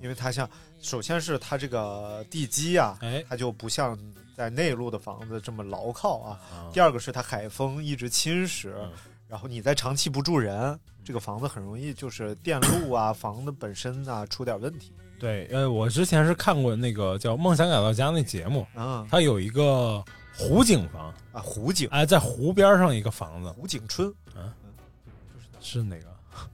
[0.00, 0.50] 因为它像
[0.82, 3.96] 首先是它这个地基啊，哎它就不像
[4.40, 6.40] 在内陆的房子这么牢靠啊。
[6.50, 8.90] 啊第二个是它海风一直侵蚀，嗯
[9.28, 14.94] 然后你再长期不住人，这个房子很容易就是电路啊、房子本身啊出点问题。
[15.18, 20.02] 对，呃，我之前是看过那个叫《梦想改造家》那节目，啊它有一个
[20.34, 24.10] 湖景房，啊，湖景、哎，在湖边上一个房子，湖景春
[25.60, 26.06] 是哪个？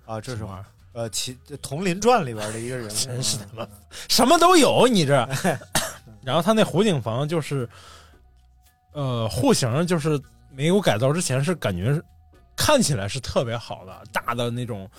[0.05, 0.67] 啊，这是什么玩意儿？
[0.93, 3.69] 呃《其童林传》里边的一个人物，真是他妈
[4.09, 5.17] 什么都有，你这。
[6.27, 7.69] 然后他那湖景房就是，
[8.93, 12.05] 呃，户型就是没有改造之前是感觉是
[12.57, 14.91] 看起来是特别好的，大的那种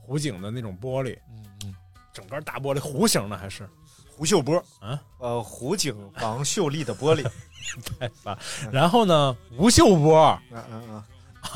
[0.00, 1.74] 湖景的那种玻璃，嗯嗯，
[2.12, 3.68] 整个大玻璃弧形的还是。
[4.08, 4.56] 湖胡秀波。
[4.78, 7.28] 啊，呃，湖景房秀丽的玻璃，
[7.98, 8.38] 太烦。
[8.70, 11.04] 然后呢，吴秀波，嗯嗯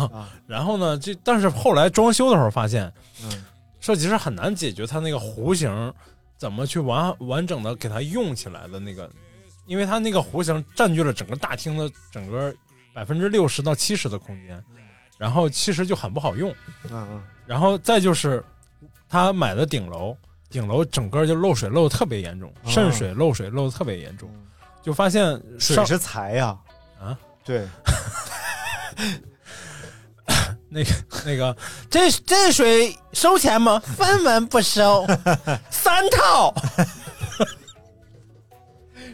[0.01, 2.92] 嗯，然后呢，这但是后来装修的时候发现，
[3.23, 3.45] 嗯，
[3.79, 5.71] 设计师很难解决他那个弧形
[6.37, 9.11] 怎么去完完整的给它用起来的那个，
[9.66, 12.55] 因为它那个弧形占据了整个大厅的整个
[12.92, 14.62] 百分之六十到七十的空间，
[15.18, 16.51] 然后其实就很不好用。
[16.90, 18.44] 嗯嗯，然后再就是
[19.09, 20.16] 他买的顶楼，
[20.51, 24.31] 顶楼整个就漏水漏的特别严重，哦渗水漏水漏的特别严重，
[24.83, 26.59] 就发现水是财呀，
[27.01, 27.66] 啊，对，
[30.68, 30.90] 那个
[31.24, 31.57] 那个，
[31.88, 33.79] 这这水收钱吗？
[33.96, 35.07] 分文不收，
[35.70, 36.52] 三套。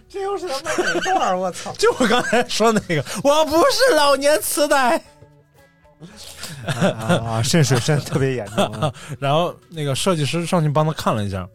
[0.08, 1.38] 这又是他妈哪段儿？
[1.38, 1.72] 我操！
[1.78, 4.96] 就我刚才说那个，我不是老年痴呆。
[6.66, 8.92] 啊啊，渗水渗得特别严重啊。
[9.18, 11.48] 然后那个设计师上去帮他看了一下，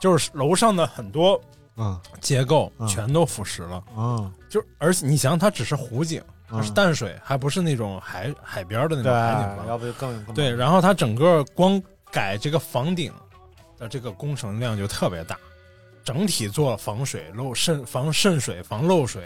[0.00, 1.40] 就是楼上的很多
[1.76, 3.82] 嗯结构嗯全都腐蚀了。
[3.96, 6.20] 嗯，就而且你想，它只是湖景，
[6.52, 9.66] 它是嗯淡水，还不是那种海海边的那种海景，房。
[9.66, 13.12] 要不就更更对，然后它整个光改这个房顶
[13.78, 15.36] 的这个工程量就特别大，
[16.04, 19.22] 整体做防水漏渗、防渗水、防漏水。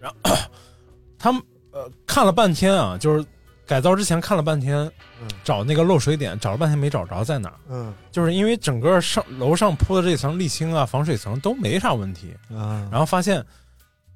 [0.00, 0.36] 然后
[1.18, 3.24] 他们呃看了半天啊，就是
[3.66, 4.78] 改造之前看了半天，
[5.20, 7.56] 嗯找那个漏水点，找了半天没找着在哪儿。
[7.68, 13.44] 嗯就是因为整个上楼上铺的这层沥青啊、防水层都没啥问题，嗯，然后发现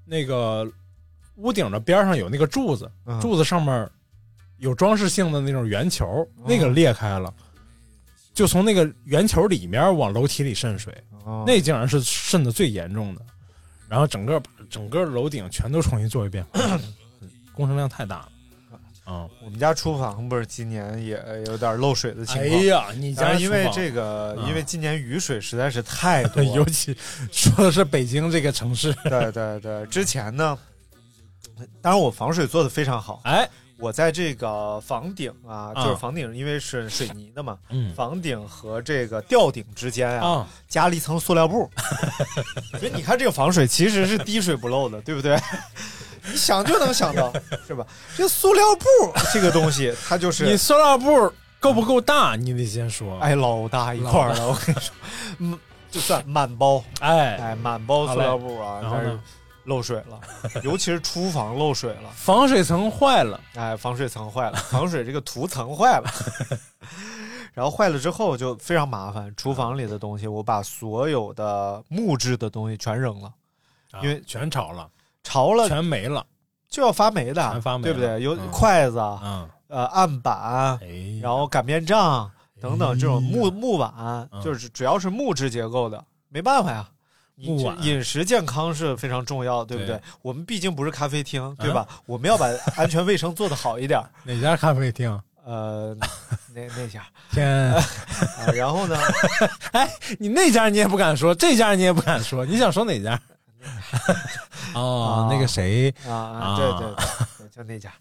[0.05, 0.67] 那个
[1.37, 3.88] 屋顶的边上有那个柱子，嗯柱子上面
[4.59, 7.33] 有装饰性的那种圆球，那个裂开了，
[8.35, 10.92] 就从那个圆球里面往楼梯里渗水，
[11.25, 13.20] 哦那竟然是渗的最严重的。
[13.88, 16.44] 然后整个整个楼顶全都重新做一遍，
[17.55, 18.29] 工程量太大了。
[19.07, 22.44] 啊、我们家厨房不是今年也有点漏水的情况。
[22.44, 26.96] 哎呀，你家但是因为厨房这个，嗯因为今年雨水实在是太多了， 尤其
[27.31, 30.59] 说的是北京这个城市，对对对，之前呢，
[31.81, 33.21] 当然我防水做的非常好。
[33.25, 35.85] 哎，我在这个房顶啊，啊。
[35.85, 37.95] 就是房顶，因为是水泥的嘛，嗯。
[37.95, 41.71] 房顶和这个吊顶之间啊，啊，加了一层塑料布，
[42.79, 45.38] 所以你看这个防水其实是滴水不漏的，对不对？
[46.29, 47.33] 你想就能想到，
[47.66, 47.87] 是吧？
[48.16, 48.85] 这塑料布
[49.33, 52.35] 这个东西，它就是 你塑料布够不够大？
[52.37, 53.19] 你得先说。
[53.21, 54.95] 哎老大一块了，我跟你说，
[55.38, 59.21] 嗯，就算满包，哎，哎，满包塑料布啊，但是然后呢
[59.66, 60.20] 漏水了，
[60.62, 66.11] 尤其是厨房漏水了，防水层坏了，哎，防水层坏了，防水这个涂层坏了，
[67.52, 73.33] 然后坏了之后就非常麻烦，厨房里的东西我把所有的木质的东西全扔了，
[74.02, 74.88] 因为啊全潮了，
[75.22, 76.24] 潮了全没了。
[76.68, 78.20] 就要发霉的全发，霉对不对？
[78.20, 86.87] 有筷子、嗯，呃案板，哎，然后擀面杖等等这种木哎木碗，嗯就是只要是木质结构的，没办法呀。
[87.37, 90.03] 饮食健康是非常重要，对不对对？
[90.22, 91.87] 我们毕竟不是咖啡厅，对吧？
[92.07, 92.46] 我们要把
[92.77, 94.03] 安全卫生做得好一点。
[94.25, 95.20] 哪家咖啡厅？
[95.44, 95.96] 呃，
[96.55, 97.83] 那那家，天， 啊
[98.55, 98.99] 然后呢？
[99.72, 103.20] 哎，你那家你也不敢说，这家你也不敢说，你想说哪家？
[104.75, 106.94] 哦，那个谁啊啊，对对
[107.38, 107.92] 对，就那家。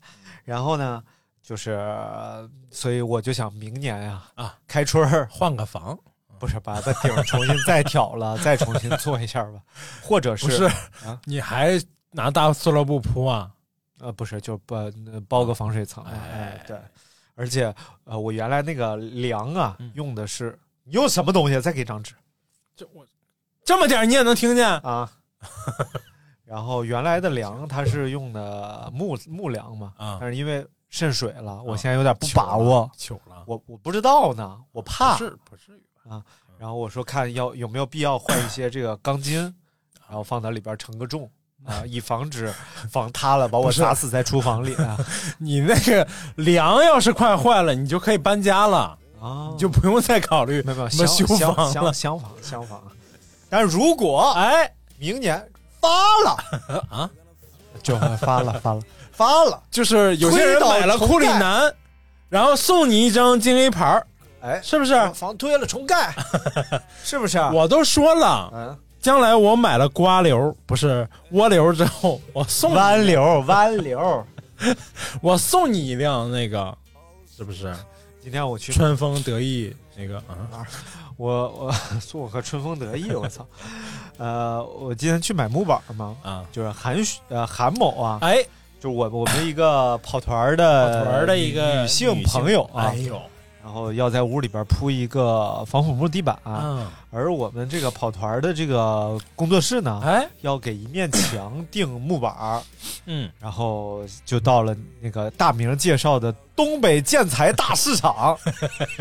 [0.43, 1.03] 然后呢，
[1.43, 5.97] 就是，呃所以我就想明年呀，啊，开春儿换个房，
[6.39, 9.59] 不是把它顶重新再挑了， 再重新做一下吧，
[10.01, 10.63] 或者是不是
[11.05, 11.19] 啊？
[11.25, 11.79] 你还
[12.11, 13.51] 拿大塑料布铺啊？
[13.99, 14.91] 呃，不是，就包
[15.27, 16.11] 包个防水层嘛。
[16.11, 16.77] 哎，对，
[17.35, 21.59] 而且呃，我原来那个梁啊，嗯用的是你用什么东西？
[21.61, 22.13] 再给张纸
[22.75, 23.05] 这我
[23.63, 24.67] 这么点你也能听见？
[24.79, 25.09] 啊。
[26.45, 35.23] 然后原来的梁 它是用的木木梁嘛，啊但是因为渗水了，我现在有点不把握，糗了，我我不知道呢，我怕不。
[35.23, 36.21] 是不至于吧？
[36.57, 39.41] 然后我说看要有没有必要换一些这个钢筋，
[40.07, 41.29] 然后放到里边承个重
[41.65, 42.53] 啊，以防止
[42.89, 44.97] 房塌了把我砸死在厨房里啊。
[45.37, 51.73] 你那个梁要是快坏了，你就可以搬家了，啊你就不用再考虑没有没有什么修相房了。
[51.73, 52.81] 相相仿相仿。
[53.49, 55.45] 但是如果哎明年
[55.81, 55.89] 发
[56.23, 57.09] 了 啊，
[57.83, 61.73] 就发了发了发了，就是有些人买了库里南，
[62.29, 64.07] 然后送你一张金 A 牌儿
[64.45, 64.93] 哎，是不是？
[65.13, 66.13] 房推了重盖，
[67.03, 67.39] 是不是？
[67.51, 74.25] 我都说了，嗯，将来我买了瓜流不是蜗流之后，我送你弯流弯流。
[75.21, 76.75] 我送你一辆那个，
[77.35, 77.75] 是不是？
[78.21, 80.65] 今天我去春风得意那个啊，
[81.17, 83.45] 我我送我个春风得意，我操！
[84.17, 88.37] 呃，我今天去买木板嘛，啊，就是韩许呃韩某啊，哎，
[88.79, 93.21] 就我我们一个跑团的跑团的一个女性朋友啊哎，呦，
[93.65, 102.61] 然后要在屋里边铺一个防腐木地板，嗯，而我们这个跑团的这个工作室呢，哎，要给一面墙钉木板儿，
[103.07, 108.37] 嗯，然后就到了那个大明介绍的东北建材大市场，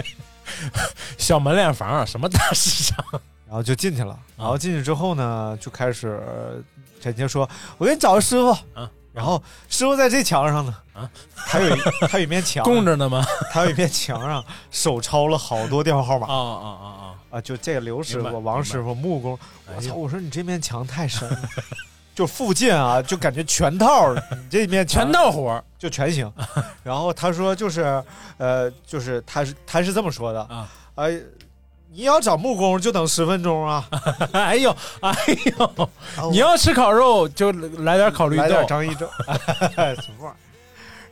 [1.18, 3.04] 小门脸房啊，什么大市场？
[3.46, 4.18] 然后就进去了。
[4.34, 6.18] 然后进去之后呢，就开始
[7.02, 7.46] 陈杰说
[7.76, 13.24] ：“我给你找个师傅。”啊，然后师傅在这墙上呢，啊，还有一 还有一面墙供着呢吗？
[13.52, 17.14] 还有一面墙上手抄了好多电话号码啊啊啊啊！
[17.30, 19.38] 啊，就这个刘师明白傅、王师傅、木工，
[19.76, 19.94] 我操！
[19.94, 21.38] 我说你这面墙太深了，
[22.12, 26.30] 就附近啊，就感觉全套，你这面墙全套活儿就全行。
[26.82, 28.02] 然后他说就是
[28.36, 31.18] 呃，就是他是他是这么说的啊，哎。
[31.94, 33.88] 你要找木工就等十分钟啊！
[34.34, 35.14] 哎呦，哎
[35.58, 35.90] 呦，
[36.32, 39.08] 你要吃烤肉就来点烤绿来点，张一正，
[40.02, 40.36] 什么玩意儿？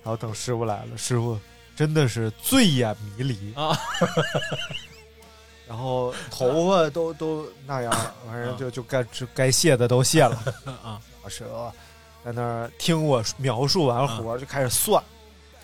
[0.03, 1.39] 然后等师傅来了，师傅
[1.77, 3.79] 真的是醉眼迷离啊，
[5.69, 10.37] 然后头发都都那样了，反正就就该就该卸的都卸了
[10.83, 10.99] 啊。
[11.29, 11.71] 师傅
[12.25, 15.01] 在那儿听我描述完活就开始算，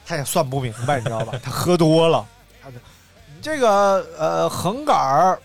[0.07, 1.33] 他也算不明白，你知道吧？
[1.43, 2.25] 他喝多了，
[2.63, 2.83] 他就你
[3.41, 5.38] 这个呃横杆儿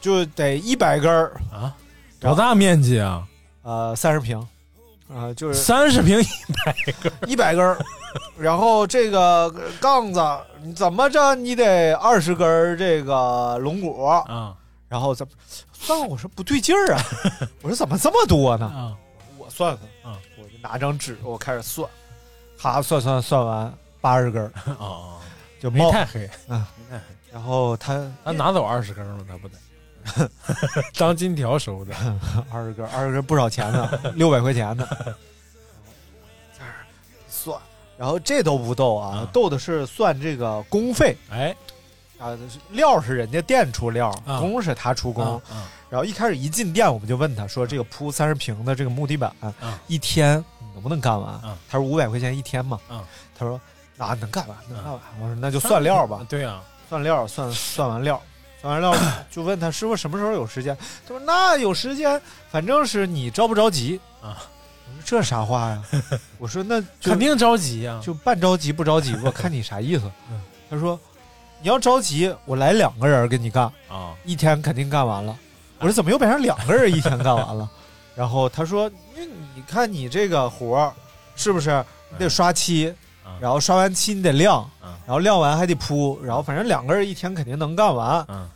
[0.00, 1.32] 就得一百根儿。
[1.52, 1.74] 啊，
[2.20, 3.26] 多大面积啊？
[3.62, 4.38] 呃，三十平，
[5.08, 6.26] 啊、就是三十平一
[6.64, 7.76] 百根， 一百根儿，
[8.38, 10.20] 然后这个杠子
[10.62, 14.04] 你怎么着你得二十根儿这个龙骨。
[14.04, 14.54] 啊，
[14.88, 15.32] 然后怎么
[15.72, 16.08] 算？
[16.08, 17.02] 我说不对劲儿啊，
[17.60, 18.66] 我说怎么这么多呢？
[18.66, 18.94] 啊，
[19.36, 21.88] 我算算，啊，我就拿张纸我开始算，
[22.56, 25.18] 哈算算算完八十根儿，哦，
[25.60, 27.15] 就冒没太黑啊，没太黑。
[27.36, 29.22] 然后他他拿走二十根了？
[29.28, 30.30] 他不得
[30.96, 31.94] 当金条收的，
[32.50, 34.88] 二十根，二十根不少钱呢，六百块钱呢。
[37.28, 37.60] 算，
[37.98, 41.14] 然后这都不逗啊，逗的是算这个工费。
[41.28, 41.54] 哎，
[42.18, 42.34] 啊，
[42.70, 45.38] 料是人家店出料，啊工是他出工。
[45.50, 52.80] 嗯然后一开始一进店，我们就问他说：“这个铺三十平的这个木地板，啊一天能不能干完？”啊他说：“五百块钱一天嘛。
[52.88, 53.04] 啊
[53.38, 53.60] 他说
[53.98, 55.00] ：“啊能干完，能干完。
[55.20, 56.26] 我说：“那就算料吧。
[56.28, 58.20] 对呀，算料，算算完料，
[58.60, 58.94] 算完料
[59.30, 60.76] 就问他师傅什么时候有时间。
[61.06, 62.20] 他说：“那有时间，
[62.50, 64.36] 反正是你着不着急啊？”
[64.88, 65.82] 我说：“这啥话呀？”
[66.38, 70.04] 我说：“那 肯定着急呀，就半着急不着急，我看你啥意思。
[70.30, 70.98] 嗯他说
[71.62, 75.36] ：“你要着急，我来两个人跟你干，啊一天肯定干完了。”
[75.78, 77.68] 我说：“怎么又变成两个人一天干完了？”
[78.16, 80.92] 然后他说：“因为你看你这个活儿，
[81.36, 82.92] 是不是你得刷漆，
[83.24, 84.75] 啊然后刷完漆你得晾，啊
[85.06, 88.24] 然后晾完还得铺，然后反正两个人一天肯定能干完。
[88.28, 88.48] 嗯，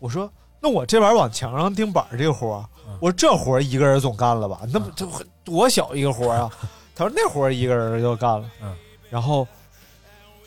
[0.00, 2.64] 我说：“那我这玩意儿往墙上钉板儿这个活儿，
[3.00, 4.60] 我说这活儿一个人总干了吧？
[4.72, 5.06] 那不这
[5.44, 6.50] 多小一个活儿啊？”
[6.96, 8.74] 他说：“那活儿一个人就干了。”嗯，
[9.10, 9.46] 然后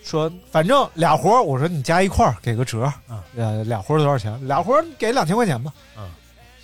[0.04, 4.48] 说反正俩活儿，我说你加一块儿给个折，嗯呃，俩活儿多少钱？
[4.48, 5.72] 俩活儿给两千块钱吧。
[5.98, 6.10] 嗯，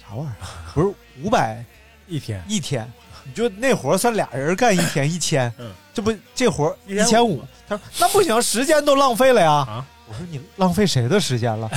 [0.01, 0.35] 啥玩意儿？
[0.73, 1.63] 不是五百
[2.07, 2.91] 一天一天，
[3.27, 7.43] 你就那活算俩人干一天一千，嗯，这不这活一1500千五。
[7.67, 9.51] 他说那不行，时间都浪费了呀。
[9.51, 11.69] 啊，我说你浪费谁的时间了？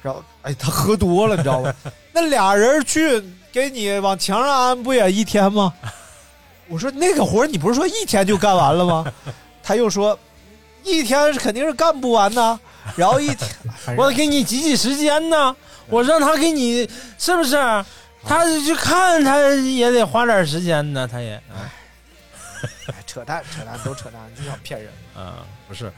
[0.00, 1.74] 然后哎，他喝多了，你知道吧？
[2.12, 5.72] 那俩人去给你往墙上安，不也一天吗？
[6.68, 9.04] 我说那个活你不是说一天就干完了吗？
[9.62, 10.18] 他又说
[10.84, 12.58] 一天肯定是干不完呐。
[12.96, 13.50] 然后一天，
[13.98, 15.54] 我给你挤挤时间呢，
[15.88, 16.88] 我让他给你，
[17.18, 17.56] 是不是？
[18.24, 21.40] 他去看，他也得花点时间呢，他也。
[22.86, 24.90] 哎扯淡扯淡都扯淡，就想骗人。
[25.14, 25.92] 啊，不是，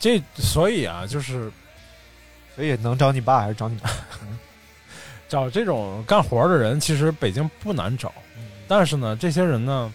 [0.00, 1.52] 这所以啊，就是
[2.56, 3.90] 所以能找你爸还是找你妈？
[5.28, 8.12] 找这种干活的人，其实北京不难找，
[8.66, 9.92] 但是呢，这些人呢，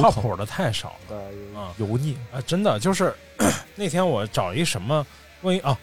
[0.00, 1.16] 靠谱的太少了。
[1.60, 1.72] 啊。
[1.76, 1.96] 油。
[1.98, 2.16] 腻。
[2.32, 2.40] 啊！
[2.46, 3.14] 真的就是
[3.76, 5.06] 那天我找一什么
[5.42, 5.78] 问一啊，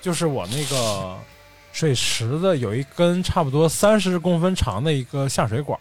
[0.00, 1.16] 就是我那个
[1.72, 5.78] 水池子有一根差不多三十公分长的一个下水管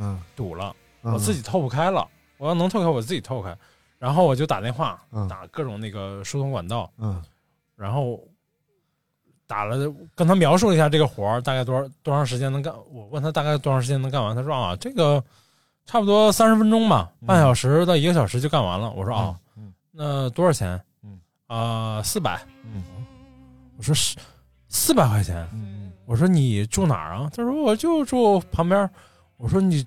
[0.00, 1.12] 嗯，堵了，嗯。
[1.12, 2.06] 我自己透不开了，
[2.38, 3.56] 我要能透开我自己透开，
[3.98, 5.28] 然后我就打电话嗯。
[5.28, 7.22] 打各种那个疏通管道，嗯。
[7.76, 8.18] 然后
[9.46, 9.76] 打了
[10.14, 15.22] 跟他描述了一下这个活儿大概多少多长时间能干，我问他大概多长时间能干完，他说啊这个
[15.84, 18.90] 差不多三十分钟吧，半小时到一个小时就干完了。
[18.92, 19.72] 我说啊，嗯。
[19.92, 20.80] 那多少钱？
[21.02, 21.20] 嗯。
[21.46, 22.40] 啊四百。
[22.64, 22.82] 嗯。
[23.76, 24.16] 我说是
[24.74, 25.48] 四百块钱。
[25.52, 27.30] 嗯我说你住哪儿啊？
[27.34, 28.90] 他说我就住旁边。
[29.38, 29.86] 我说你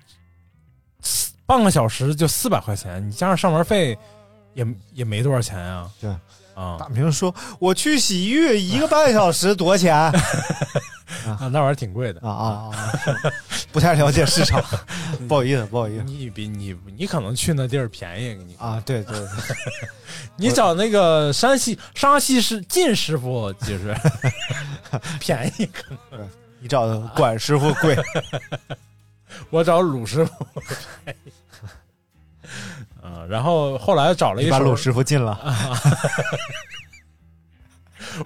[1.46, 3.96] 半个小时就四百块钱，你加上上门费
[4.54, 6.10] 也也没多少钱啊、对
[6.54, 6.76] 啊。
[6.76, 10.12] 大明说：“我去洗浴一个半小时多少钱？
[11.26, 12.92] 啊，那玩意儿挺贵的啊啊啊！
[13.72, 14.62] 不太了解市场，
[15.28, 18.82] 不好意思，不好意思你比你你可能去那地儿便宜，给你啊！
[18.84, 19.28] 对对对，
[20.36, 23.94] 你找那个山西山西师靳师傅就是
[25.18, 26.28] 便宜，可能
[26.60, 27.96] 你找管师傅贵，
[29.50, 30.32] 我找鲁师傅
[31.04, 31.32] 便宜。
[33.02, 35.38] 啊，然后后来找了一把鲁师傅进了。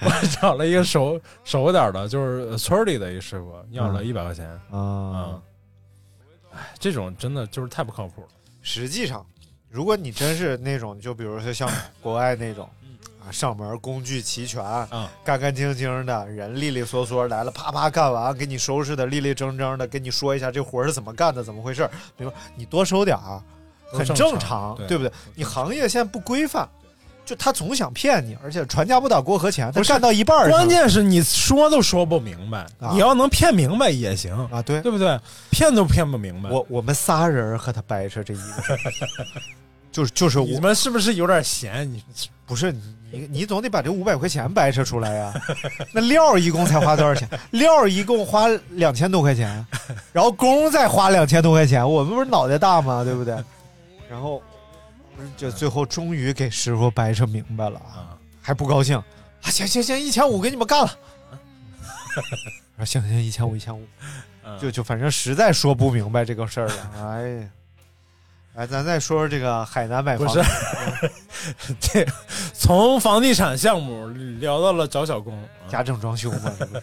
[0.01, 0.11] 我
[0.41, 4.61] 找了一个熟熟点的，就是村里的一师傅，要了一百块钱啊。
[4.70, 5.43] 嗯，
[6.55, 8.28] 哎，这种真的就是太不靠谱了。
[8.62, 9.24] 实际上，
[9.68, 11.68] 如果你真是那种，就比如说像
[12.01, 12.68] 国外那种，
[13.24, 23.43] 啊，上门工具齐全，啊，干干净净的，人利利索索来了，啪啪干完，给你收拾的利利整整的，跟你说一下这活是怎么干的，怎么回事，比如你多收点儿，
[23.91, 25.12] 很正常，对不对？
[25.35, 26.68] 你行业现在不规范。
[27.25, 35.18] 就他总想骗你，而且传家不打过河钱，他干到一半儿关键是你说都说不明白，你要能骗明白也行啊，对对不对？
[35.51, 36.51] 骗都骗不明白。
[36.51, 38.77] 我我们仨人和他掰扯这一个，
[39.93, 41.91] 就是就是你们是不是有点闲？
[41.91, 42.03] 你
[42.45, 42.73] 不是
[43.12, 45.33] 你你总得把这五百块钱掰扯出来呀？
[45.95, 47.27] 那料一共才花多少钱？
[47.53, 49.64] 料一共花两千多块钱，
[50.12, 53.05] 然后工再花两千多块钱，我们不是脑袋大吗？
[53.05, 53.33] 对不对？
[54.11, 54.43] 然后。
[55.37, 59.05] 就最后终于给师傅掰扯明白了啊，还不高兴啊！
[59.51, 60.99] 行行行，一千五给你们干了。
[62.77, 63.87] 啊 行行，一千五一千五，
[64.61, 66.91] 就就反正实在说不明白这个事儿了。
[67.01, 67.49] 哎呀，
[68.57, 70.43] 哎，咱再说说这个海南买房，不是
[71.81, 72.07] 这
[72.53, 74.09] 从房地产项目
[74.41, 76.83] 聊到了找小工，家政装修嘛， 这不是？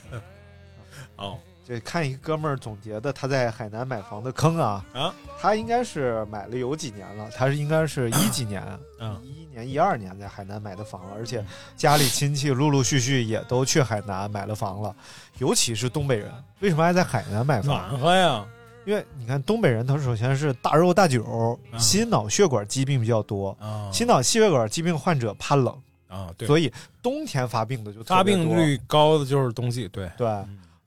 [1.17, 1.37] 哦。
[1.69, 8.63] 对，看一哥们儿总结的他在海南买房的坑啊啊，他应该是买了有几年了，他是应该是一几年，
[8.99, 11.45] 嗯，一一年、一二年在海南买的房了，而且
[11.77, 14.95] 家里亲戚陆陆续续也都去海南买了房了，
[15.37, 17.87] 尤其是东北人，为什么还在海南买房？
[17.87, 18.43] 暖和呀，
[18.83, 23.55] 因为你看东北人，他首先是大肉大酒，心脑血管疾病比较多，
[23.93, 30.09] 心脑血管疾病患者怕冷啊，对，所以冬天发病的就发病率高的就是冬季，对。
[30.17, 30.27] 对。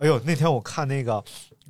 [0.02, 1.22] 哎呦，那天我看那个，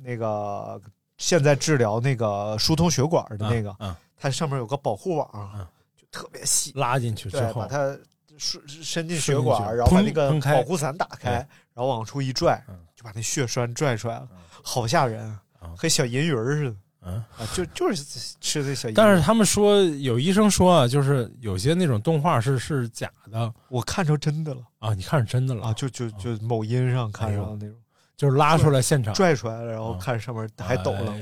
[0.03, 0.81] 那个
[1.19, 7.95] 现在治疗那个疏通血管的那个，嗯，它上面有个保护网，嗯，就特别细，拉进去之后，把它
[8.39, 11.33] 伸伸进血管，然后把那个保护伞打开，
[11.75, 12.59] 然后往出一拽，
[12.95, 14.27] 就把那血栓拽出来了，
[14.63, 15.39] 好吓人，
[15.77, 17.23] 和小银鱼似的，嗯。
[17.37, 18.03] 啊，就就是
[18.41, 18.89] 吃的小。
[18.95, 24.61] 但是他们说有医生说啊，就是有些那种动画是是假的，我看着真的了。
[24.79, 25.67] 啊，你看着真的了。
[25.67, 27.75] 啊，就就就某音上看着那种。
[28.15, 31.13] 就是拉出来现场拽出来了，然后看上面还抖了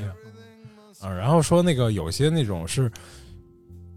[0.99, 1.09] 啊。
[1.09, 2.91] 然后说那个有些那种是，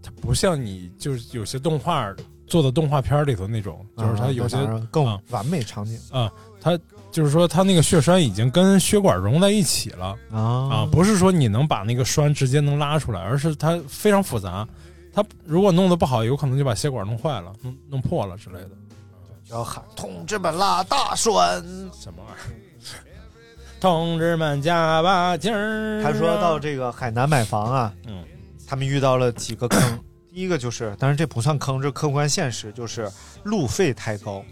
[0.01, 2.13] 它不像你就是有些动画
[2.47, 4.57] 做的动画片里头那种，就是它有些
[4.91, 6.31] 更完美场景啊。
[6.61, 6.77] 它
[7.11, 14.67] 就是说它那个血栓已经跟血管融在一起了啊啊，不是说你能把那个栓直接能拉出来，而是它非常复杂。
[15.13, 18.71] 它如果弄得不好，有可能就把血管弄坏了、弄弄破了之类的。
[19.51, 22.64] 要喊同志们拉大栓，什么玩意儿？
[23.85, 26.01] 同志们加把劲儿！
[26.01, 28.25] 他说到这个海南买房啊，嗯，
[28.67, 29.79] 他们遇到了几个坑。
[30.33, 33.07] 第一个就是，当然这不算坑，这客观现实就是
[33.43, 34.43] 路费太高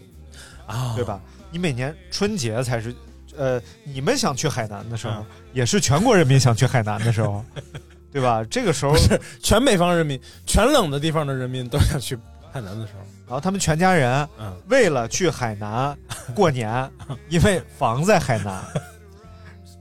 [0.68, 1.20] 啊，对吧？
[1.50, 2.94] 你每年春节才是，
[3.36, 7.44] 呃，你们想去海南的时候，也是全国人民想去海南的时候，
[8.14, 8.46] 对吧？
[8.52, 12.16] 这个时候是全北方人民、全冷的地方的人民都想去
[12.52, 14.30] 海南的时候，然后他们全家人
[14.68, 15.98] 为了去海南
[16.36, 16.88] 过年，
[17.30, 18.64] 因为房在海南。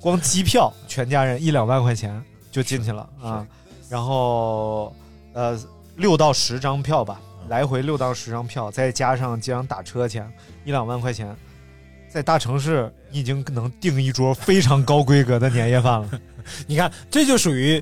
[0.02, 3.46] 光机票，全家人一两万块钱就进去了啊！
[3.88, 4.92] 然后，
[5.32, 5.56] 呃，
[5.94, 10.28] 六到十张票吧，来回六到十张票，再加上机场打车钱，
[10.64, 11.34] 一两万块钱，
[12.10, 16.10] 在大城市已经能订一桌非常高规格的年夜饭了。
[16.66, 17.80] 你看，这就属于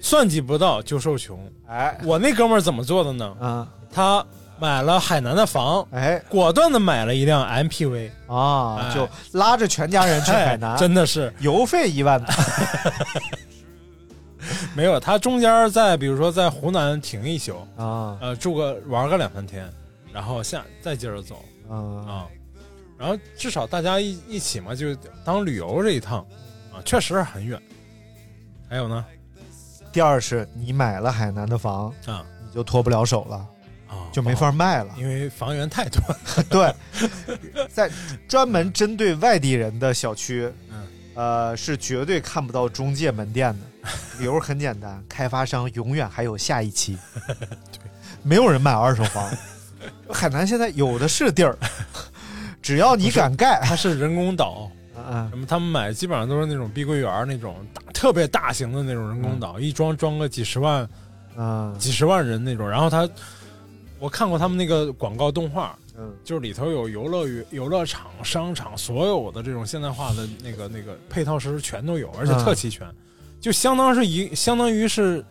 [0.00, 1.36] 算计不到就受穷。
[1.66, 3.36] 哎，我那哥们儿怎么做的呢？
[3.40, 4.24] 啊，他。
[4.60, 11.32] 买了海南的房，哎，果断的买了一辆 MPV 啊，就拉着全家人去海南，真的是。
[11.40, 12.22] 油费一万。
[14.74, 19.68] 没有，他中间在比如说在湖南停一宿啊，呃，住个玩个两三天，
[20.12, 21.42] 然后下再接着走。
[21.68, 22.26] 啊，
[22.98, 24.94] 然后至少大家一一起嘛，就
[25.24, 26.18] 当旅游这一趟
[26.72, 27.60] 啊，确实是很远。
[28.68, 29.04] 还有呢，
[29.92, 33.46] 第二是你买了海南的房啊，你就脱不了手了。
[34.12, 36.00] 就没法卖了，因为房源太多。
[36.50, 36.74] 对，
[37.68, 37.90] 在
[38.28, 43.90] 专门针对外地人的小区，嗯，呃，是绝对看不到中介门店的。
[44.18, 46.98] 理由很简单，开发商永远还有下一期。
[47.26, 47.36] 对，
[48.22, 49.26] 没有人买二手房。
[50.12, 51.56] 海南现在有的是地儿，
[52.60, 60.86] 只要你敢盖，它是人工岛，嗯什么他们买基本上都是那种碧桂园那种大特别大型的那种人工岛，一装装个几十万、
[61.36, 62.68] 嗯几十万人那种。
[62.68, 63.08] 然后他，
[64.00, 66.12] 我看过他们那个广告动画，嗯。
[66.24, 72.86] 就是里头有游乐园、游乐场、商场，所有的这种现代化的那个那个配套设施全都有，而且特齐全，
[73.40, 75.24] 就相当是一相当于是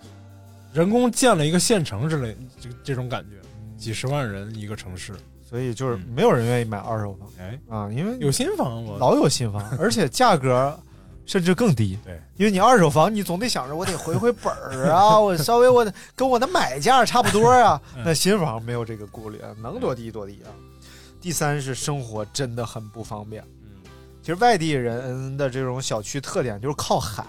[0.71, 3.35] 人工建了一个县城之类，这这种感觉，
[3.77, 5.13] 几十万人一个城市，
[5.47, 7.27] 所以就是没有人愿意买二手房。
[7.39, 8.97] 哎，啊，因为有新房我。
[8.99, 10.79] 老有新房，而且价格
[11.29, 11.95] 甚至更低。
[12.03, 17.79] 对，因为你二手房，你总得想着我得回回本儿啊， 我稍微我得跟我的买价差不多啊。
[17.95, 20.49] 嗯那新房没有这个顾虑，啊，能多低多低啊。
[21.21, 23.43] 第三是生活真的很不方便。
[23.61, 23.69] 嗯
[24.23, 27.23] 其实外地人的这种小区特点就是靠海，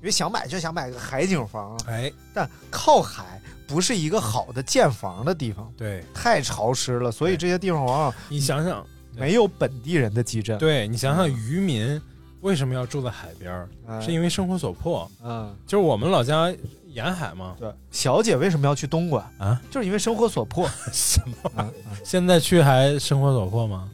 [0.00, 10.56] 因为想买就想买个海景房，哎，但靠海不是一个好的建房的地方，对，太潮湿了，所以这些地方往往你想想，没有本地人的基镇。
[10.58, 12.00] 对你想想渔民
[12.46, 13.68] 为什么要住在海边儿？
[13.88, 15.10] 哎是因为生活所迫。
[15.24, 16.54] 嗯，就是我们老家
[16.86, 19.60] 沿海嘛，对，小姐为什么要去东莞啊？
[19.70, 20.68] 就是因为生活所迫。
[20.92, 21.50] 什么？
[21.56, 21.68] 啊
[22.04, 23.90] 现在去还生活所迫吗？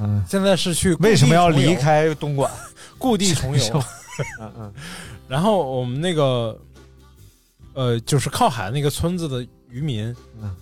[0.00, 2.50] 嗯，现在是去为什么要离开东莞？
[2.98, 3.82] 故地重游？
[4.40, 4.72] 嗯嗯，
[5.28, 6.58] 然后我们那个，
[7.74, 10.54] 呃，就是靠海那个村子的渔民，嗯，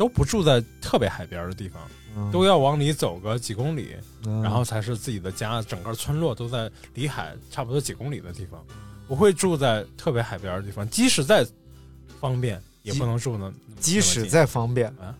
[0.00, 1.82] 都不住在特别海边的地方，
[2.16, 3.94] 嗯都要往里走个几公里，
[4.24, 5.60] 嗯然后才是自己的家。
[5.60, 8.64] 整个村落都在离海差不多几公里的地方，
[9.06, 10.88] 不会住在特别海边的地方。
[10.88, 11.46] 即使再
[12.18, 13.52] 方便，也不能住呢。
[13.78, 15.14] 即使再方便啊，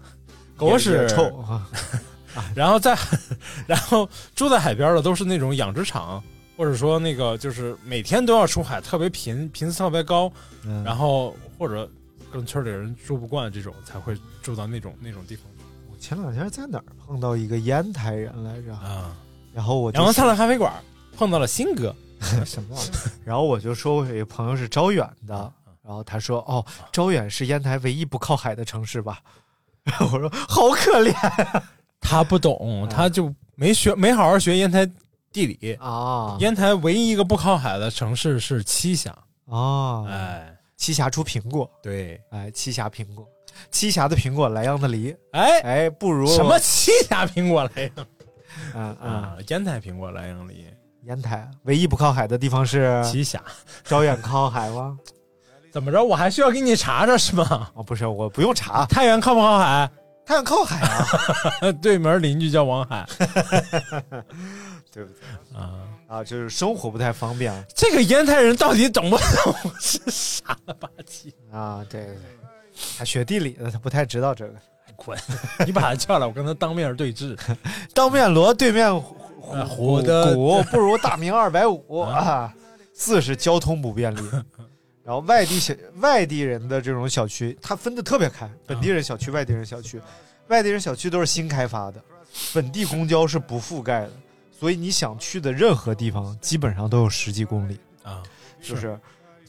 [0.57, 1.69] 狗屎臭 啊！
[2.55, 2.97] 然后在，
[3.67, 6.25] 然后住在海边的都是那种养殖场，
[6.57, 10.33] 或者说那个就是每天都要出海，特别频频次特别高，
[10.65, 11.87] 嗯然后或者
[12.33, 15.45] 跟村里人住不惯这种，才会住到那种那种地方
[15.91, 19.17] 我前两天在哪儿碰到一个烟台人来着，啊。
[19.53, 20.73] 然后我就阳光灿烂咖啡馆
[21.17, 21.95] 碰到了新哥，
[22.47, 23.11] 什么玩意儿？
[23.25, 25.53] 然后我就说我有一个朋友是招远的，
[25.83, 29.21] 然后他说哦，招远是烟台唯一不靠海的城市吧？
[29.83, 31.13] 然后我说好可怜
[32.01, 34.89] 他不懂，他就没学没好好学烟台
[35.33, 35.75] 地理。
[35.81, 39.11] 啊烟台唯一一个不靠海的城市是栖霞，
[39.51, 40.05] 啊！
[40.07, 43.29] 哎，栖霞出苹果，对，哎，栖霞苹果，
[43.71, 48.07] 栖霞的苹果，莱阳的梨，哎，哎，不如什么栖霞苹果莱阳
[48.75, 49.37] 嗯嗯，啊？
[49.49, 50.67] 烟台苹果莱阳梨，
[51.05, 53.43] 烟台唯一不靠海的地方是栖霞。
[53.85, 54.99] 招远靠海吗？
[55.71, 56.03] 怎么着？
[56.03, 57.71] 我还需要给你查查是吗？
[57.75, 59.89] 哦，不是，我不用查，太原靠不靠海？
[60.25, 63.07] 太原靠海啊， 对门邻居叫王海
[64.91, 65.59] 对不对？
[65.61, 65.85] 啊。
[66.11, 69.55] 啊，就是生活不太方便这个烟台人到底懂不懂？
[69.81, 71.33] 是傻了吧唧？
[71.57, 72.21] 啊，对对对，
[72.99, 74.55] 他学地理的，他不太知道这个。
[75.01, 75.17] 滚！
[75.65, 77.35] 你把他叫来，我跟他当面对质。
[77.95, 79.17] 当面锣对面虎
[79.51, 82.53] 呃虎虎的鼓不如大明二百五啊。
[82.93, 84.21] 四是交通不便利，
[85.03, 89.99] 然后外地小外地人的这种小区，它分的特别开，本地人小区、外地人小区，
[90.49, 92.03] 外地人小区都是新开发的，
[92.53, 94.11] 本地公交是不覆盖的，
[94.61, 98.23] 所以你想去的任何地方基本上都有十几公里，啊，
[98.61, 99.01] 就是，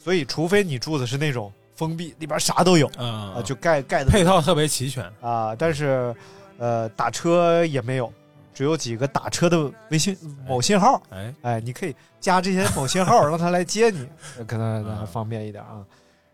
[0.02, 5.04] 所以除非你住的是那种封闭，里边啥都有啊啊，就盖盖的配套特别齐全。
[5.20, 6.16] 啊，但是
[6.56, 8.10] 呃打车也没有，
[8.54, 10.16] 只有几个打车的微信
[10.48, 14.08] 某信号，哎，哎，你可以加这些某信号，让他来接你，
[14.38, 15.84] 呃 可能还方便一点啊。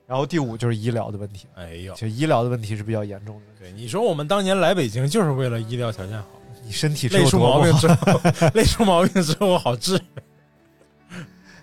[0.07, 3.43] 然后第五就是医疗的问题，哎呦，就医疗的问题是比较严重的。
[3.59, 6.29] 对，你说我们当年来北京就是为了医疗条件好，
[6.69, 8.21] 你身体累出毛病之后，
[8.53, 9.99] 累出毛病之后好治。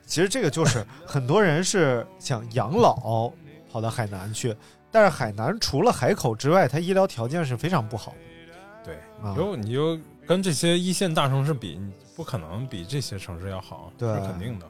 [0.07, 3.31] 其实这个就是很多人是想养老
[3.71, 4.55] 跑到海南去，
[4.89, 8.17] 但是海南除了海口之外，它医疗条件是非常不好的。
[8.83, 14.65] 对，啊你就你就跟这些一线大城市比，你不可能比这些城市要好，对肯定的。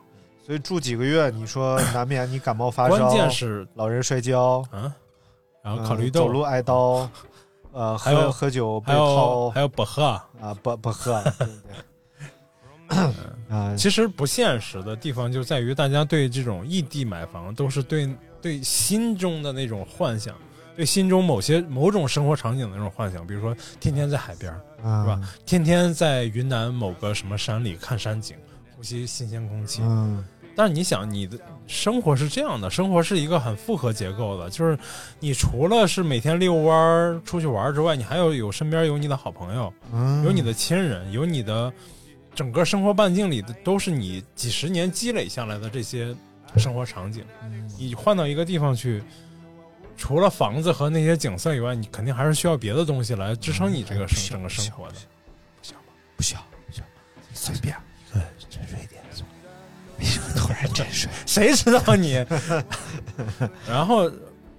[0.46, 4.92] 所以住几个月，你说难免你感冒发烧，关键是老人摔跤，嗯，
[5.64, 7.10] 然后考虑嗯走路挨刀，
[7.76, 10.04] 呃，还有喝喝酒被还有掏，还有不喝，
[10.40, 12.96] 啊，不不喝，对对？
[13.56, 18.10] 啊，其实不现实的地方就在于大家对这种异地买房都是对
[18.42, 20.34] 对心中的那种幻想，
[20.76, 25.20] 对心中某些某种生活场景的那种幻想，比如说天天在海边是吧？
[25.46, 28.38] 天天在云南某个什么山里看山景，
[28.76, 29.82] 呼吸新鲜空气。
[29.84, 30.24] 嗯
[30.56, 31.38] 但是你想，你的
[31.68, 34.78] 生活是这样的，生活是一个很复合结构的，就是
[35.20, 41.72] 你除了是每天遛弯儿出去玩儿之外，你还有有身边有你的好朋友，嗯，有你的亲人，有你的
[42.34, 46.16] 整个生活半径里的都是你几十年积累下来的这些
[46.58, 47.24] 生活场景。
[47.44, 49.04] 嗯你换到一个地方去，
[49.98, 54.96] 除了房子和那些景色以外，你肯定还是需要别的东西来支撑你这个生整个生活的。
[56.16, 56.88] 不需要，不需要，
[57.34, 57.76] 随便，
[61.26, 62.26] 谁知道你？
[63.68, 64.12] 然后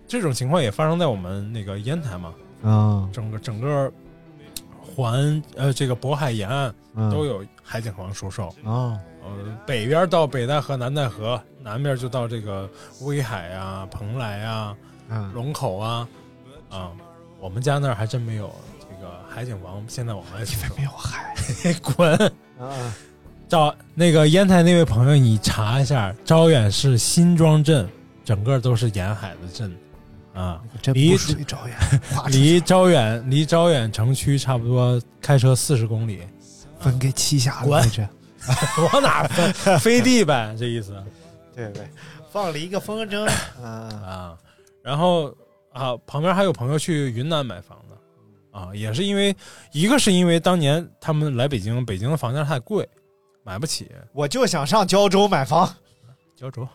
[0.08, 3.92] 这种情况也发生在我们那个烟台嘛，啊，整个整个
[4.80, 8.48] 环呃这个渤海沿岸嗯都有海景房出售。
[8.64, 12.68] 啊，呃，北边到北戴河、南戴河，南边就到这个
[13.02, 14.76] 威海啊、蓬莱啊、
[15.08, 16.08] 嗯，龙口啊，
[16.70, 16.92] 啊，
[17.40, 19.84] 我们家那儿还真没有这个海景房。
[19.88, 21.34] 现在往外出售 没有海
[21.82, 22.14] 滚！
[22.58, 22.94] 啊，
[23.48, 27.88] 找那个烟台那位朋友，你查一下，招远市新庄镇，
[28.24, 29.74] 整个都是沿海的镇
[30.34, 30.60] 啊，
[30.92, 31.78] 离真不属于招远，
[32.28, 36.20] 离招远离招远城区差不多开车四十公里，
[36.80, 38.08] 分给栖霞了滚那这。
[38.92, 39.78] 往哪儿分？
[39.80, 40.94] 飞地呗，这意思
[41.52, 41.88] 对对，
[42.30, 43.24] 放了一个风筝，
[43.60, 43.68] 啊，
[44.04, 44.38] 啊。
[44.82, 45.34] 然后
[45.72, 47.96] 啊，旁边还有朋友去云南买房子
[48.52, 49.34] 啊，也是因为
[49.72, 52.88] 一个是因为当年他们来北京，北京的房价太贵，
[53.46, 55.72] 买不起，我就想上胶州买房，
[56.34, 56.66] 胶州。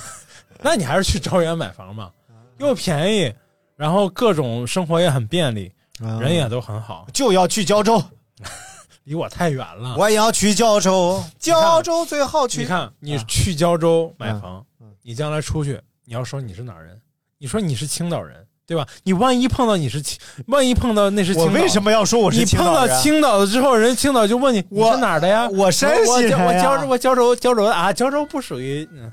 [0.60, 2.12] 那你还是去招远买房吧，
[2.58, 3.34] 又便宜，
[3.76, 5.72] 然后各种生活也很便利，
[6.20, 8.02] 人也都很好，就要去胶州，
[9.04, 9.96] 离我太远了。
[9.96, 12.60] 我也要去胶州，胶州最好去。
[12.60, 14.66] 你看，你去胶州买房，
[15.00, 17.00] 你将来出去，你要说你是哪儿人，
[17.38, 18.86] 你说你是青岛人，对吧？
[19.02, 20.16] 你万一碰到你是青，
[20.46, 25.48] 万一碰到那是青岛，我为什么要说我是你碰到青岛人青岛的之后，人青岛就问你你我是哪儿的呀？
[25.48, 28.88] 我山西人呀我我胶州，我胶州，胶州啊，胶州不属于。
[28.92, 29.10] 嗯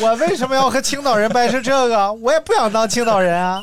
[0.00, 2.10] 我为什么要和青岛人掰扯这个？
[2.14, 3.60] 我也不想当青岛人啊！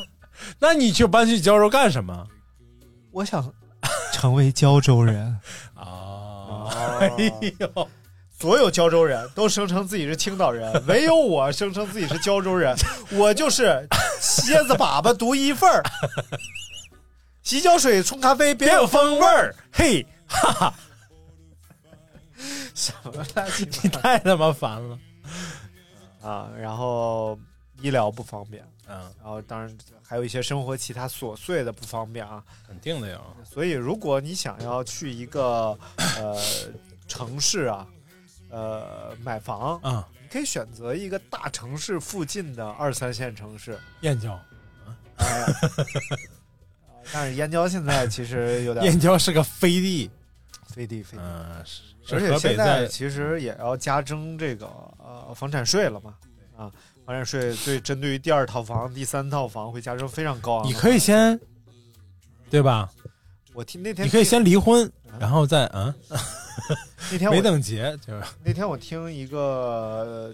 [0.59, 2.27] 那你去搬去胶州干什么？
[3.11, 3.43] 我想
[4.11, 5.39] 成为胶州人。
[5.73, 6.67] 啊，
[6.99, 7.11] 哎
[7.59, 7.87] 呦，
[8.39, 12.75] 所有胶州人都声称自己是青岛人， 唯有我声称自己是胶州人。
[13.11, 13.87] 我就是
[14.19, 15.83] 蝎子粑粑独一份儿，
[17.41, 20.73] 洗脚水冲咖啡别有风味儿，嘿，哈哈，
[22.75, 24.99] 什么垃圾你太他妈烦了。
[26.21, 26.49] 啊！
[26.59, 27.39] 然后
[27.81, 32.43] 医疗不方便，嗯，然后当然还有一些生活其他琐碎的不方便啊。
[32.67, 33.19] 肯定的呀。
[33.49, 35.77] 所以，如果你想要去一个
[36.17, 36.37] 呃
[37.07, 37.87] 城市啊，
[38.49, 43.77] 呃买房啊，你可以选择一个大城市附近的二三线城市。
[44.01, 44.39] 燕郊，
[45.17, 45.45] 哎，
[47.13, 50.09] 但是燕郊现在其实有点 燕郊是个飞地，
[50.67, 51.23] 飞地飞地，
[52.11, 54.65] 而且现在在其实也要加征这个
[54.97, 56.13] 呃房产税了嘛。
[56.57, 56.71] 啊，
[57.05, 61.39] 房产税对针对于第二套房、第三套房会加征非常高昂你可以先，
[62.49, 62.89] 对吧？
[63.57, 64.87] 我听那天你可以先离婚，
[65.19, 65.91] 然后再嗯，
[67.11, 70.33] 那天我没等结就是 那天我听一个呃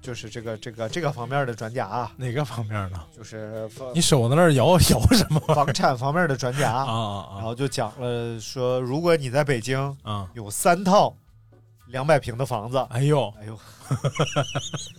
[0.00, 3.02] 就是这个这个这个方面的专家啊，哪个方面呢？
[3.14, 4.78] 就是你手在那儿摇摇
[5.12, 5.38] 什么？
[5.54, 6.84] 房产方面的专家啊。
[6.86, 10.26] 啊然后就讲了说，如果你在北京啊。
[10.32, 11.14] 有三套
[11.88, 13.30] 两百平的房子，哎呦。
[13.38, 13.58] 哎呦，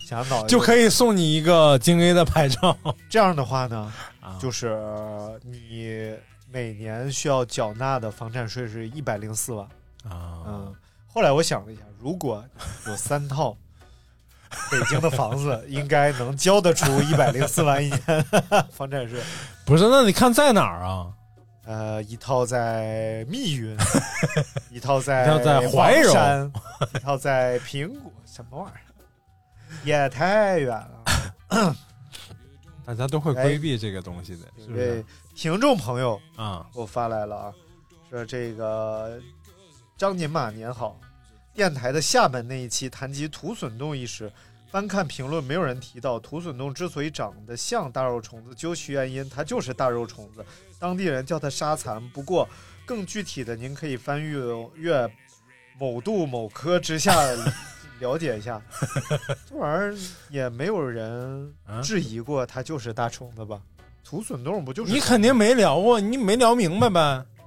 [0.06, 2.76] 想想脑就可以送你一个京 A 的牌照。
[3.10, 4.38] 这样的话呢，啊。
[4.40, 4.78] 就是
[5.42, 6.14] 你
[6.50, 9.66] 每年需要缴纳的房产税是一百零四万。
[10.08, 10.74] 啊，嗯，
[11.06, 12.44] 后来我想了一下，如果
[12.86, 13.56] 有三套
[14.70, 18.24] 北京的房子，应该能交得出一百零四万一年
[18.70, 19.20] 房产税。
[19.64, 21.12] 不是，那你看在哪儿啊？
[21.64, 23.76] 呃，一套在密云，
[24.70, 26.52] 一套在一套在怀柔山，
[26.94, 28.82] 一套在平谷，什么玩意儿？
[29.82, 31.74] 也太远了。
[32.86, 35.04] 大家都会规避这个东西的，是不是？，
[35.36, 37.54] 听众朋友啊，给我发来了啊，
[38.08, 39.20] 说这个
[39.94, 40.98] 张您马您好，
[41.52, 44.32] 电台的厦门那一期谈及土笋冻一事，
[44.70, 50.42] 翻看评论，没有人提到土笋冻之所以长得像大肉虫子，究其原因，它就是大肉虫子，
[50.78, 52.02] 当地人叫它沙蚕。
[52.08, 52.48] 不过
[52.86, 54.40] 更具体的，您可以翻阅
[54.74, 55.06] 阅
[55.78, 57.14] 某度某科之下
[58.00, 58.60] 了解一下。
[59.46, 59.94] 这玩意儿
[60.30, 63.60] 也没有人质疑过它就是大虫子吧？
[64.08, 67.00] 土笋冻不就是你肯定没聊过，你没聊明白呗？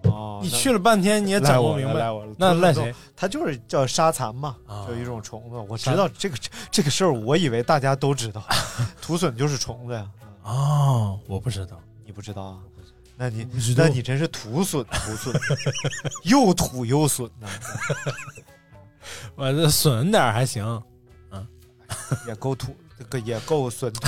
[0.04, 2.94] 哦你去了半天你也整不明白，赖我了，那赖谁？？
[3.16, 5.56] 它就是叫沙蚕嘛，啊就一种虫子。
[5.70, 6.38] 我知道这个
[6.70, 8.44] 这个事儿，我以为大家都知道，
[9.02, 10.06] 土笋就是虫子呀。
[10.44, 12.60] 哦，我不知道，你不知道啊？
[13.16, 13.46] 那你
[13.76, 15.34] 那你真是土笋土笋，
[16.24, 17.48] 又土又笋呐，
[19.36, 20.82] 我这损点儿还行。
[22.28, 24.08] 也够土，这个也够笋土。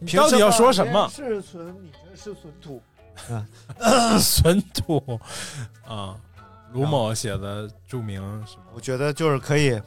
[0.00, 1.10] 你到底要说什么？
[1.14, 2.82] 是存，你这是存土。
[4.20, 5.20] 损土
[5.84, 6.14] 啊，
[6.72, 8.62] 卢某写的著名什么？
[8.74, 9.80] 我觉得就是可以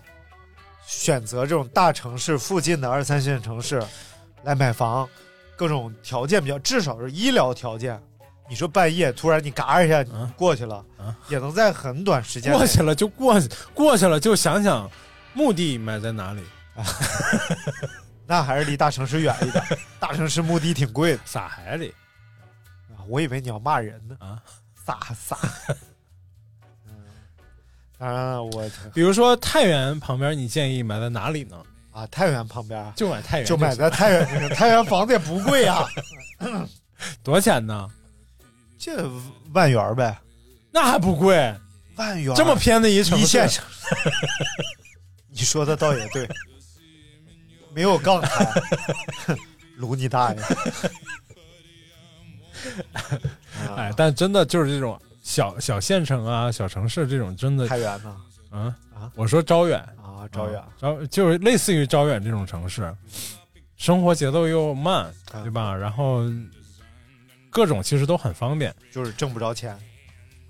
[0.85, 3.81] 选择这种大城市附近的二三线城市
[4.43, 5.07] 来买房，
[5.55, 7.97] 各种条件比较，至少是医疗条件，
[8.49, 14.91] 你说半夜突然你嘎一下你啊过去了，啊也能在很短时间过去了就过去，过去了就想想
[15.33, 16.43] 目的买在哪里，
[18.25, 19.63] 那还是离大城市远一点。
[19.99, 21.93] 大城市墓地挺贵的撒海里
[22.89, 24.15] 啊，我以为你要骂人呢。
[24.19, 24.41] 啊。
[24.85, 25.37] 撒撒。
[26.87, 26.93] 嗯，
[27.99, 31.57] 当然了，我比如说太原旁边，你建议买在哪里呢？
[31.91, 35.85] 啊，太原旁边就买太原就买在太原那个， 太原房子也不贵啊，
[37.21, 37.87] 多少钱呢？
[38.79, 39.07] 这
[39.53, 40.17] 万元呗，
[40.71, 41.53] 那还不贵，
[41.97, 44.09] 万元这么偏的一城市一线，城市。
[45.27, 46.27] 你说的倒也对，
[47.73, 48.53] 没有杠杆，
[49.77, 50.41] 撸你大爷！
[52.93, 58.15] 啊 哎，但真的就是这种小小县城啊、小城市这种，真的太原呢？
[58.49, 62.93] 啊啊我说招远，啊，招远啊招就是类似于招远这种城市，
[63.77, 65.73] 生活节奏又慢，啊对吧？
[65.75, 66.21] 然后
[67.49, 69.77] 各种其实都很方便就是挣不着钱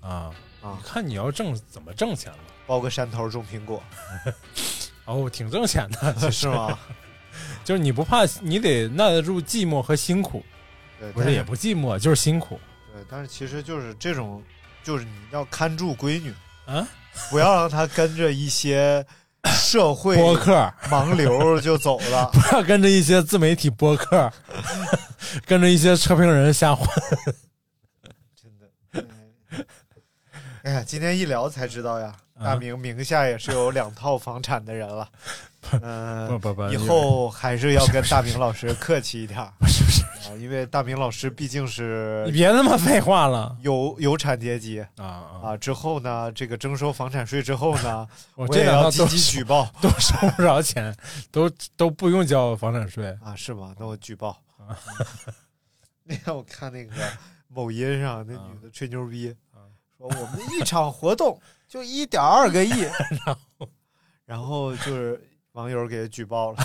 [0.00, 0.30] 啊。
[0.60, 2.38] 啊你，看你要挣怎么挣钱了？
[2.66, 3.82] 包个山头种苹果
[5.06, 6.78] 哦，挺挣钱的，其实是吗？
[7.64, 10.44] 就是你不怕，你得耐得住寂寞和辛苦，
[10.98, 12.60] 对，不是也不寂寞，就是辛苦
[12.92, 14.42] 对，但是其实就是这种，
[14.82, 16.32] 就是你要看住闺女，
[16.66, 16.86] 啊。
[17.28, 19.04] 不要让她跟着一些
[19.52, 22.30] 社会播客盲流 就走了。
[22.32, 24.32] 不要跟着一些自媒体播客，
[25.44, 26.88] 跟着一些车评人瞎混。
[28.34, 29.06] 真的。
[29.52, 29.60] 哎
[30.62, 35.08] 哎呀，今天一聊才知道呀，啊大明名下也是有两套房产的人了。
[35.80, 45.40] 嗯、不不不以后还是要跟大明老师客气一点儿不是不是，啊，因为大明老师毕竟是你别那么废话了有有产阶级啊啊！
[45.44, 45.56] 啊。
[45.56, 50.94] 之后呢，这个征收房产税之后呢， 我这也要积两套都极举报 都收不着钱，
[51.30, 53.16] 都都不用交房产税。
[53.22, 53.72] 啊，是吗？
[53.78, 54.36] 那我举报。
[56.02, 56.92] 那天我看那个
[57.46, 59.32] 某音上那女的吹牛逼，
[59.96, 61.40] 说我们一场活动
[61.72, 62.82] 就一点二个亿，
[63.24, 63.68] 然后
[64.26, 65.18] 然后就是
[65.52, 66.58] 网友给举报了，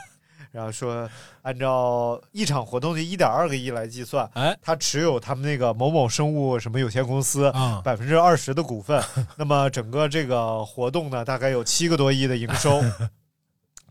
[0.52, 1.08] 然后说
[1.40, 9.02] 按照一场活动的一点二个亿来计算，哎他持有他们那个某某生物什么有限公司啊百分之二十的股份，
[9.38, 12.82] 那么整个这个活动呢，大概有七个多亿的营收。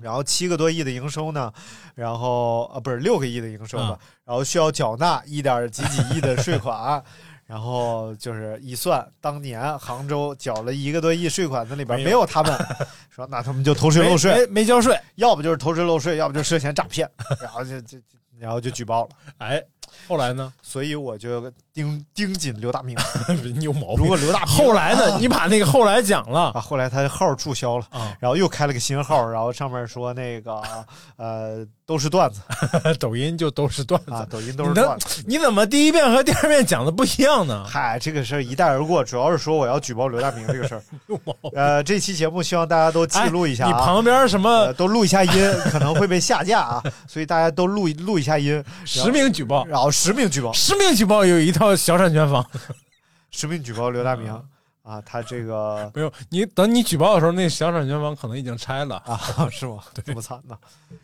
[0.01, 1.51] 然后七个多亿的营收呢，
[1.93, 7.03] 然后啊不是六个亿的营收吧，啊然后需要缴纳一点几几亿的税款，
[7.49, 12.55] 然后就是一算，当年杭州缴了一个多亿税款，那里边没有他们，
[13.09, 14.95] 说那他们就偷税漏税，没没交税。
[15.15, 17.09] 要不就是偷税漏税，要不就涉嫌诈骗，
[17.41, 18.05] 然后就就就
[18.37, 19.63] 然后就举报了，哎，
[20.07, 20.51] 后来呢？
[20.61, 22.97] 所以我就盯盯紧刘大明。
[23.55, 23.97] 你有毛病。
[23.97, 25.17] 如果刘大明后来呢？
[25.19, 30.61] 你把那个后来讲了啊，后来他的号注销了，啊，然后又开了个新号，然后上面说那个
[31.17, 32.41] 呃都是段子
[32.99, 34.27] 抖音就都是段啊，子。
[34.29, 35.23] 抖音都是段子。
[35.23, 37.65] 的你怎么第一遍和第二遍讲的不一样呢？
[37.67, 40.83] 嗨，这个事儿一带而过，主要是说我要举报刘大明这个事儿。
[41.07, 49.65] 有毛病呃，这期节目希望大家都记录一下、你旁边什么呃都录一下音，可能会被下架啊，所以大家都录录一下音，实名举报？
[49.65, 52.43] 然后实名举报，实名举报有一套小产权房。
[53.29, 54.33] 实名举报刘大明
[54.81, 58.95] 啊，他这个 没有，你等你举报的时候，那小产权房可能已经拆了。
[59.05, 59.83] 啊，是吗？
[60.03, 60.57] 这么惨呢？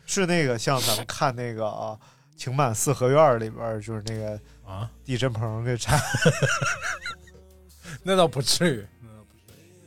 [0.04, 1.96] 是那个像咱们看那个啊，
[2.36, 5.96] 情满四合院里边，就是那个啊，地震棚给拆，
[8.02, 9.62] 那倒不至于，那倒不至于。
[9.62, 9.86] 嗯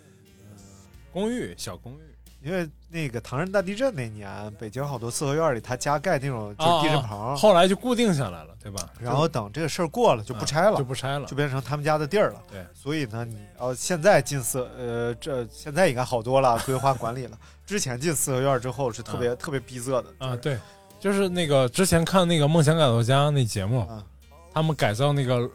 [1.12, 8.90] 公寓小公寓，因为那个唐山大地震那年，北京好多四合院里他加盖那种就是地震棚，啊后来就固定下来了，对吧？
[9.00, 11.36] 然后等这个事儿过了就不拆了，啊就不拆了就。
[11.36, 12.42] 变成他们家的地儿了。
[12.52, 17.38] 对，所以呢，你要现在进四呃，这现在应该好多了，规划管理了。
[17.66, 20.58] 之前进四合院之后是特别、特别逼仄的啊，，对，
[21.00, 24.04] 就是那个之前看那个《梦想改造家》那节目，啊
[24.52, 25.48] 他们改造那个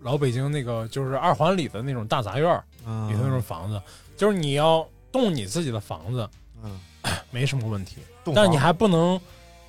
[0.00, 2.54] 老北京那个就是二环里的那种大杂院
[3.08, 3.80] 里头那种房子，
[4.16, 6.28] 就是你要动你自己的房子
[6.62, 6.80] 嗯，
[7.30, 7.96] 没什么问题，
[8.34, 9.20] 但你还不能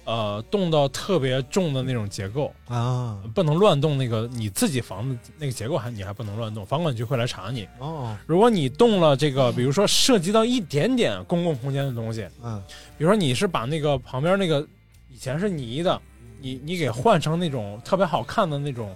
[0.06, 3.22] 呃动到特别重的那种结构，啊。
[3.36, 7.68] 不能乱动那个你自己房子那个结构还你还不能乱动，房管局会来查你。
[7.80, 8.16] 哦。
[8.26, 12.62] 如果你动了这个，比如说涉及到一点点公共空间的东西，嗯。
[12.98, 14.66] 比如说你是把那个旁边那个
[15.10, 16.02] 以前是泥的，
[16.40, 18.96] 你你给换成那种特别好看的那种，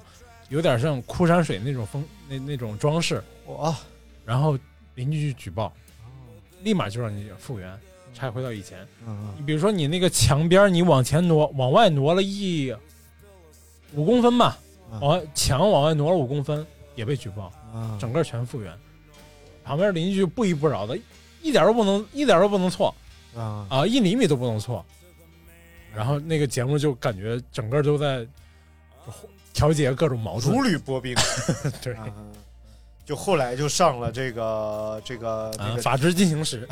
[0.50, 3.76] 有点像枯山水那种风那那种装饰，我
[4.24, 4.58] 然后
[4.96, 5.74] 邻居去举报，
[6.64, 7.80] 立马就让你复原，
[8.14, 8.88] 拆回到以前。
[9.08, 12.74] 嗯你比如说你那个墙边你往前挪，往外挪了一
[13.94, 14.58] 五公分吧，
[14.92, 18.74] 嗯往外墙往外挪了五公分，也被举报，嗯整个全复原。
[19.64, 20.98] 旁边邻居不依不饶的，
[21.42, 22.94] 一点都不能一点都不能错
[23.36, 24.84] 啊啊，一厘米都不能错。
[25.94, 28.26] 然后那个节目就感觉整个都在
[29.54, 30.56] 调节各种矛盾。
[30.56, 31.14] 如履薄冰。
[31.84, 32.08] 对，啊
[33.06, 36.68] 就后来就上了这个这个那啊，个法制进行时。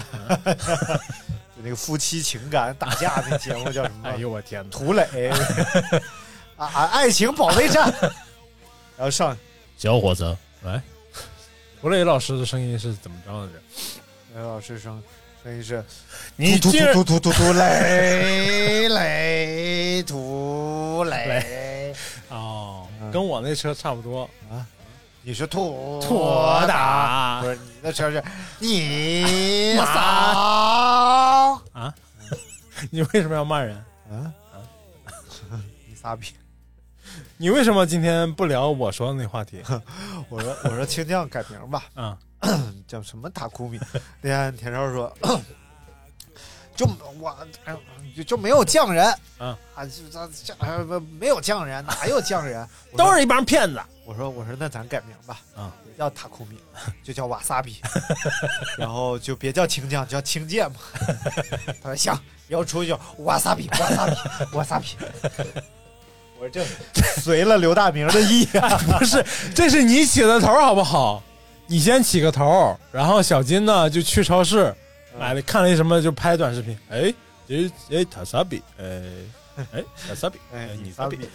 [1.55, 4.07] 就 那个夫妻情感打架那节目叫什么？
[4.09, 4.69] 哎呦我天哪！
[4.69, 5.29] 涂磊
[6.55, 6.85] 啊啊！
[6.85, 7.91] 爱情保卫战，
[8.95, 9.37] 然后上
[9.77, 10.81] 小伙子，来，
[11.81, 13.51] 涂磊老师的声音是怎么着的？
[14.35, 15.03] 磊老师声
[15.43, 15.83] 声音是
[16.37, 21.93] 你竟然突突突突雷雷涂雷，
[22.29, 24.29] 哦，跟我那车差不多。
[25.21, 28.23] 你是兔妥打不是你的车是
[28.59, 30.01] 你马傻
[31.73, 31.93] 啊！
[32.89, 33.75] 你为什么要骂人？
[34.09, 34.33] 啊
[35.87, 36.33] 你傻逼！
[37.37, 39.61] 你为什么今天不聊我说的那话题？
[40.29, 42.17] 我说我说青酱改名吧，啊，
[42.87, 43.79] 叫什么塔库米？
[44.21, 45.13] 那天田超说，
[46.75, 46.87] 就
[47.19, 47.75] 我哎
[48.15, 49.05] 就就没有匠人
[49.39, 52.65] 嗯啊，就这这哎不没有匠人，哪有匠人？
[52.97, 53.81] 都是一帮骗子。
[54.09, 56.57] 我说我说那咱改名吧，啊，别叫塔库米，
[57.03, 57.79] 就叫瓦萨比，
[58.75, 60.75] 然后就别叫青酱，叫青芥嘛。
[61.83, 64.15] 他说行，以后出去叫瓦萨比，瓦萨比，
[64.53, 64.97] 瓦萨比。
[66.41, 66.65] 我说这
[67.21, 71.21] 随了刘大明的意啊，不是，这是你起的头儿好不好？
[71.67, 74.73] 你先起个头儿，然后小金呢就去超市
[75.19, 77.13] 买了看了一什么就拍短视频，哎，
[77.49, 79.03] 哎哎塔萨比，哎
[79.71, 81.29] 哎塔萨比，哎，你萨比萨比，。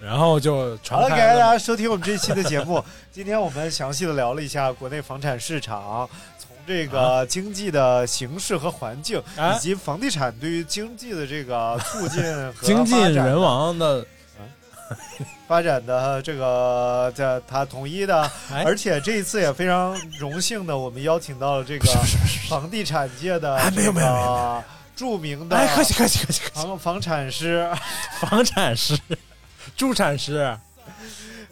[0.00, 1.52] 然后就好了，传开感谢大。
[1.52, 2.82] 家收听我们这一期的节目。
[3.12, 9.54] 今天我们详细的聊了一下国内房产市场，从这个经济的形势和环境，啊。
[9.54, 12.22] 以及房地产对于经济的这个促进
[12.52, 14.06] 和精 尽发展人亡的，
[15.48, 18.22] 发展的这个这他统一的，
[18.52, 18.62] 哎。
[18.64, 21.90] 而且这一次也非常荣幸的，我们邀请到了这个
[22.48, 24.64] 房地产界的哎没有没有没有没有。
[24.94, 27.70] 著名的哎，客气客气客气客气，房房产师，
[28.20, 28.98] 房产师、
[29.78, 30.54] 助产师，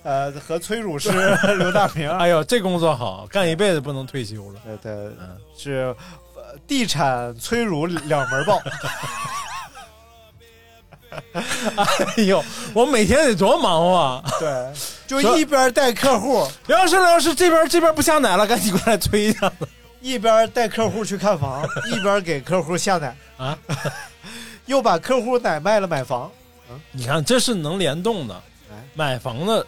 [0.03, 1.11] 呃，和催乳师
[1.59, 4.61] 刘大明，哎呦，这工作好，干一辈子不能退休了。
[4.65, 5.95] 对对，嗯，是
[6.35, 8.61] 呃地产催乳两门报。
[11.77, 14.25] 哎呦，我每天得多忙活啊！
[14.41, 14.73] 对，
[15.07, 19.69] 就一边带客户，刘老师，刘老师，这边这边不下奶了，赶紧过来催一下子
[20.03, 21.65] 一边带客户去看房，
[21.95, 23.57] 一边给客户下奶，啊！
[24.67, 26.29] 又把客户奶卖了买房。
[26.91, 28.35] 你看，这是能联动的
[28.71, 28.77] 哎。
[28.95, 29.67] 买房的，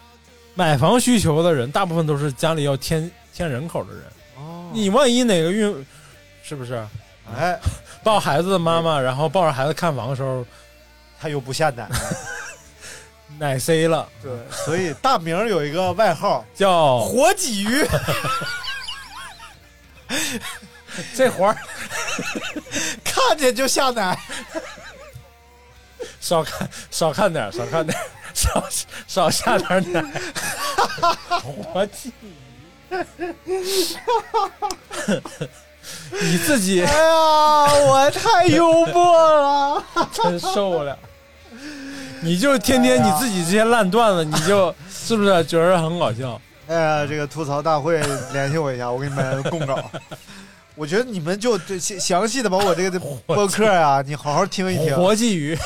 [0.55, 4.03] 买房需求的人，大部分都是家里要添添人口的人。
[4.37, 5.85] 哦你万一哪个孕，
[6.43, 6.85] 是不是
[7.35, 7.59] 哎，
[8.03, 10.45] 抱孩子的妈妈，然后抱着孩子看房的时候
[11.19, 11.89] 他又不下奶。
[13.37, 17.87] 奶 C 了，对，所以大明有一个外号 叫活鲫鱼，
[21.15, 21.55] 这活儿
[23.03, 24.19] 看见就下奶。
[26.21, 27.97] 少看少看点，少看点，
[28.33, 28.63] 少
[29.07, 30.03] 少下点儿奶。
[31.73, 32.11] 我记，
[36.21, 39.83] 你自己哎呀，我太幽默了。
[40.13, 40.97] 真受不了。
[42.21, 46.39] 你就天天你自己这些烂段子，你就是不是觉得很搞笑？
[46.67, 48.01] 哎呀，这个吐槽大会
[48.33, 49.89] 联系我一下，我给你们供稿。
[50.79, 55.57] 我觉得你们就对详详细的把我这个播 客啊，你好好听一听，活鲫鱼，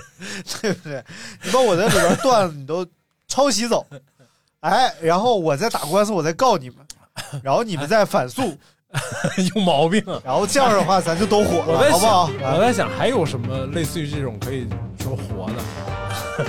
[0.60, 1.02] 对不对？
[1.42, 2.86] 你把我的里边段子你都
[3.26, 3.86] 抄袭走，
[4.60, 6.76] 哎，然后我再打官司，我再告你们，
[7.42, 8.42] 然后你们再反诉，
[9.54, 10.20] 有毛病啊！
[10.22, 12.30] 然后这样的话咱就都火了，好不好？
[12.54, 14.68] 我在想还有什么类似于这种可以
[15.02, 16.44] 说活的？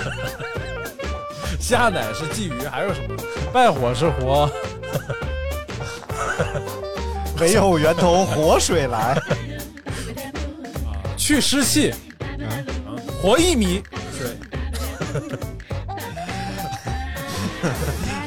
[1.58, 3.16] 下奶是鲫鱼，还有什么？
[3.50, 4.50] 败火是活，
[7.40, 9.18] 没有源头活水来，
[11.16, 11.96] 去湿气，啊
[13.22, 13.82] 活一米
[14.12, 14.36] 水。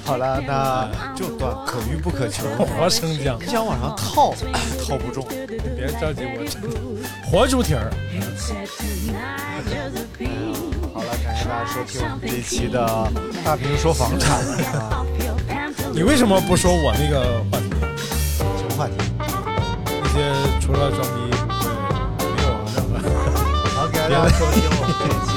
[0.03, 4.34] 好了，那这种段可遇不可求，活生姜，你想往上套，
[4.84, 5.24] 套不中。
[5.30, 5.45] 你
[5.78, 6.68] 别着急，我真的
[7.30, 7.93] 活猪蹄儿。
[10.91, 13.11] 好了，感谢大家收听我们这一期的
[13.45, 14.39] 大平说房产
[14.74, 15.05] 啊，
[15.93, 17.66] 你为什么不说我那个话题？
[18.76, 18.94] 话题？
[19.88, 20.18] 那些
[20.60, 22.94] 除了装逼，对，没有任何。
[23.78, 25.33] 好，感谢大家收听我们这期